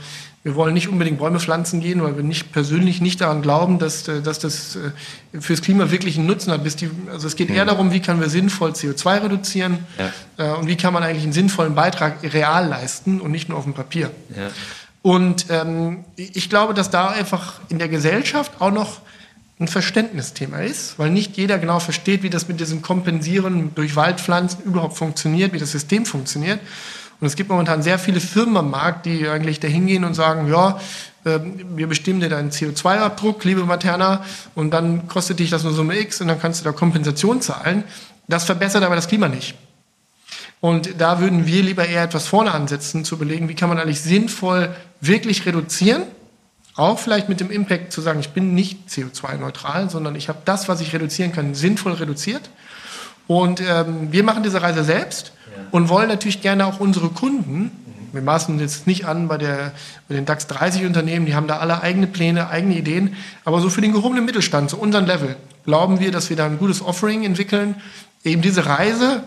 [0.44, 4.04] wir wollen nicht unbedingt Bäume pflanzen gehen, weil wir nicht persönlich nicht daran glauben, dass,
[4.04, 4.78] dass das
[5.40, 6.62] fürs Klima wirklich einen Nutzen hat.
[7.12, 9.80] also es geht eher darum, wie können wir sinnvoll CO2 reduzieren
[10.38, 10.54] ja.
[10.54, 13.74] Und wie kann man eigentlich einen sinnvollen Beitrag real leisten und nicht nur auf dem
[13.74, 14.12] Papier.
[14.36, 14.52] Ja.
[15.02, 19.00] Und ähm, ich glaube, dass da einfach in der Gesellschaft auch noch
[19.60, 24.64] ein Verständnisthema ist, weil nicht jeder genau versteht, wie das mit diesem Kompensieren durch Waldpflanzen
[24.66, 26.60] überhaupt funktioniert, wie das System funktioniert.
[27.22, 30.50] Und es gibt momentan sehr viele Firmen am Markt, die eigentlich da hingehen und sagen,
[30.52, 30.80] ja,
[31.26, 34.26] ähm, wir bestimmen dir deinen CO2-Abdruck, liebe Materna,
[34.56, 37.86] und dann kostet dich das nur Summe X und dann kannst du da Kompensation zahlen.
[38.28, 39.56] Das verbessert aber das Klima nicht.
[40.60, 44.02] Und da würden wir lieber eher etwas vorne ansetzen, zu überlegen, wie kann man eigentlich
[44.02, 46.04] sinnvoll wirklich reduzieren,
[46.76, 50.68] auch vielleicht mit dem Impact zu sagen, ich bin nicht CO2-neutral, sondern ich habe das,
[50.68, 52.50] was ich reduzieren kann, sinnvoll reduziert.
[53.28, 55.32] Und ähm, wir machen diese Reise selbst
[55.72, 57.72] und wollen natürlich gerne auch unsere Kunden,
[58.12, 59.74] wir maßen jetzt nicht an bei, der,
[60.08, 63.70] bei den DAX 30 Unternehmen, die haben da alle eigene Pläne, eigene Ideen, aber so
[63.70, 67.24] für den gehobenen Mittelstand, zu unserem Level, glauben wir, dass wir da ein gutes Offering
[67.26, 67.76] entwickeln,
[68.26, 69.24] eben diese Reise,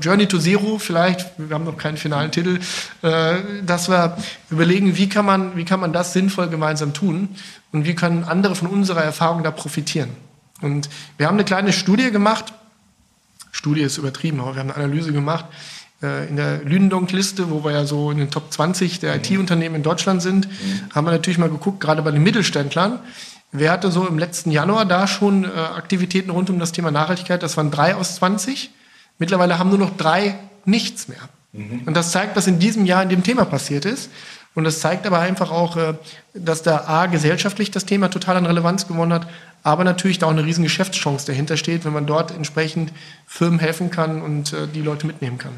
[0.00, 2.58] Journey to Zero vielleicht, wir haben noch keinen finalen Titel,
[3.02, 3.34] äh,
[3.64, 4.16] dass wir
[4.50, 7.28] überlegen, wie kann man, wie kann man das sinnvoll gemeinsam tun
[7.70, 10.10] und wie können andere von unserer Erfahrung da profitieren.
[10.60, 12.52] Und wir haben eine kleine Studie gemacht,
[13.52, 15.44] Studie ist übertrieben, aber wir haben eine Analyse gemacht
[16.02, 19.20] äh, in der Lündonk-Liste, wo wir ja so in den Top 20 der mhm.
[19.20, 20.94] IT-Unternehmen in Deutschland sind, mhm.
[20.94, 22.98] haben wir natürlich mal geguckt, gerade bei den Mittelständlern,
[23.52, 27.42] wer hatte so im letzten Januar da schon äh, Aktivitäten rund um das Thema Nachhaltigkeit?
[27.42, 28.70] Das waren drei aus 20.
[29.18, 31.28] Mittlerweile haben nur noch drei nichts mehr.
[31.52, 31.82] Mhm.
[31.86, 34.10] Und das zeigt, was in diesem Jahr in dem Thema passiert ist.
[34.54, 35.94] Und das zeigt aber einfach auch, äh,
[36.34, 39.28] dass da A, gesellschaftlich das Thema total an Relevanz gewonnen hat,
[39.62, 42.92] aber natürlich da auch eine riesen Geschäftschance dahinter steht, wenn man dort entsprechend
[43.26, 45.52] Firmen helfen kann und äh, die Leute mitnehmen kann.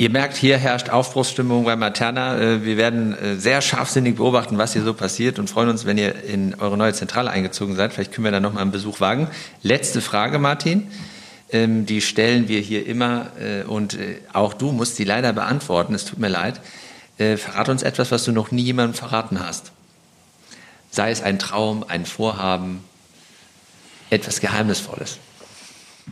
[0.00, 2.38] Ihr merkt, hier herrscht Aufbruchsstimmung bei Materna.
[2.38, 6.24] Äh, wir werden sehr scharfsinnig beobachten, was hier so passiert und freuen uns, wenn ihr
[6.24, 7.92] in eure neue Zentrale eingezogen seid.
[7.92, 9.28] Vielleicht können wir da nochmal einen Besuch wagen.
[9.62, 10.90] Letzte Frage, Martin.
[11.52, 13.26] Ähm, die stellen wir hier immer
[13.66, 13.98] und
[14.32, 15.94] auch du musst sie leider beantworten.
[15.94, 16.62] Es tut mir leid.
[17.18, 19.70] Verrate uns etwas, was du noch nie jemandem verraten hast.
[20.90, 22.82] Sei es ein Traum, ein Vorhaben,
[24.08, 25.18] etwas Geheimnisvolles.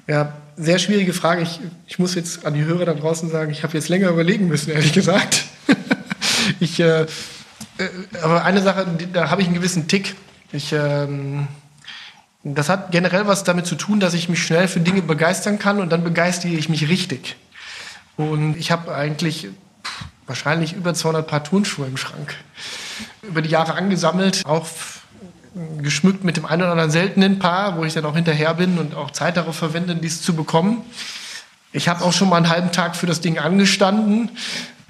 [0.07, 1.42] Ja, sehr schwierige Frage.
[1.42, 4.49] Ich, ich muss jetzt an die Hörer da draußen sagen, ich habe jetzt länger überlegen
[4.49, 5.44] müssen, ehrlich gesagt.
[6.61, 7.07] ich, äh, äh,
[8.22, 10.16] aber eine Sache, da habe ich einen gewissen Tick.
[10.53, 11.49] Ich, ähm,
[12.42, 15.80] das hat generell was damit zu tun, dass ich mich schnell für Dinge begeistern kann
[15.80, 17.36] und dann begeistere ich mich richtig.
[18.16, 19.49] Und ich habe eigentlich
[20.26, 22.34] wahrscheinlich über 200 Paar Turnschuhe im Schrank.
[23.22, 24.66] Über die Jahre angesammelt, auch
[25.83, 28.95] geschmückt mit dem einen oder anderen seltenen Paar, wo ich dann auch hinterher bin und
[28.95, 30.83] auch Zeit darauf verwende, dies zu bekommen.
[31.72, 34.31] Ich habe auch schon mal einen halben Tag für das Ding angestanden.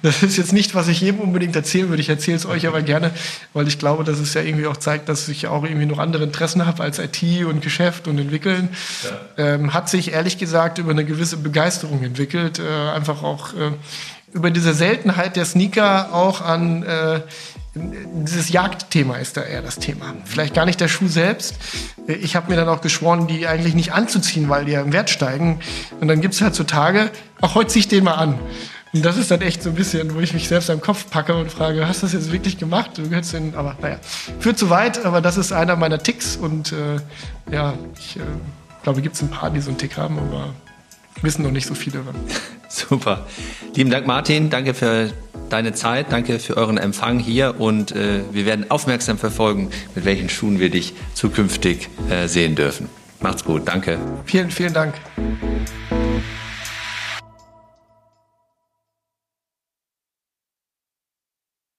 [0.01, 2.01] Das ist jetzt nicht, was ich jedem unbedingt erzählen würde.
[2.01, 3.11] Ich erzähle es euch aber gerne,
[3.51, 6.23] weil ich glaube, dass es ja irgendwie auch zeigt, dass ich auch irgendwie noch andere
[6.23, 8.69] Interessen habe als IT und Geschäft und Entwickeln.
[9.03, 9.45] Ja.
[9.55, 12.59] Ähm, hat sich ehrlich gesagt über eine gewisse Begeisterung entwickelt.
[12.59, 13.71] Äh, einfach auch äh,
[14.33, 17.21] über diese Seltenheit der Sneaker auch an äh,
[17.75, 20.15] dieses Jagdthema ist da eher das Thema.
[20.25, 21.55] Vielleicht gar nicht der Schuh selbst.
[22.07, 25.09] Ich habe mir dann auch geschworen, die eigentlich nicht anzuziehen, weil die ja im Wert
[25.09, 25.59] steigen.
[25.99, 27.11] Und dann gibt es halt so Tage,
[27.41, 28.39] ach, heute zieh ich den mal an.
[28.91, 31.35] Und das ist dann echt so ein bisschen, wo ich mich selbst am Kopf packe
[31.35, 32.97] und frage, hast du das jetzt wirklich gemacht?
[32.97, 33.99] Du gehörst in, aber naja,
[34.39, 38.21] führt zu weit, aber das ist einer meiner Ticks und äh, ja, ich äh,
[38.81, 40.55] glaube, gibt es ein paar, die so einen Tick haben, aber
[41.23, 42.01] wissen noch nicht so viele.
[42.69, 43.25] Super.
[43.75, 44.49] Lieben Dank, Martin.
[44.49, 45.11] Danke für
[45.49, 46.11] deine Zeit.
[46.11, 50.69] Danke für euren Empfang hier und äh, wir werden aufmerksam verfolgen, mit welchen Schuhen wir
[50.69, 52.89] dich zukünftig äh, sehen dürfen.
[53.21, 53.63] Macht's gut.
[53.65, 53.99] Danke.
[54.25, 54.93] Vielen, vielen Dank.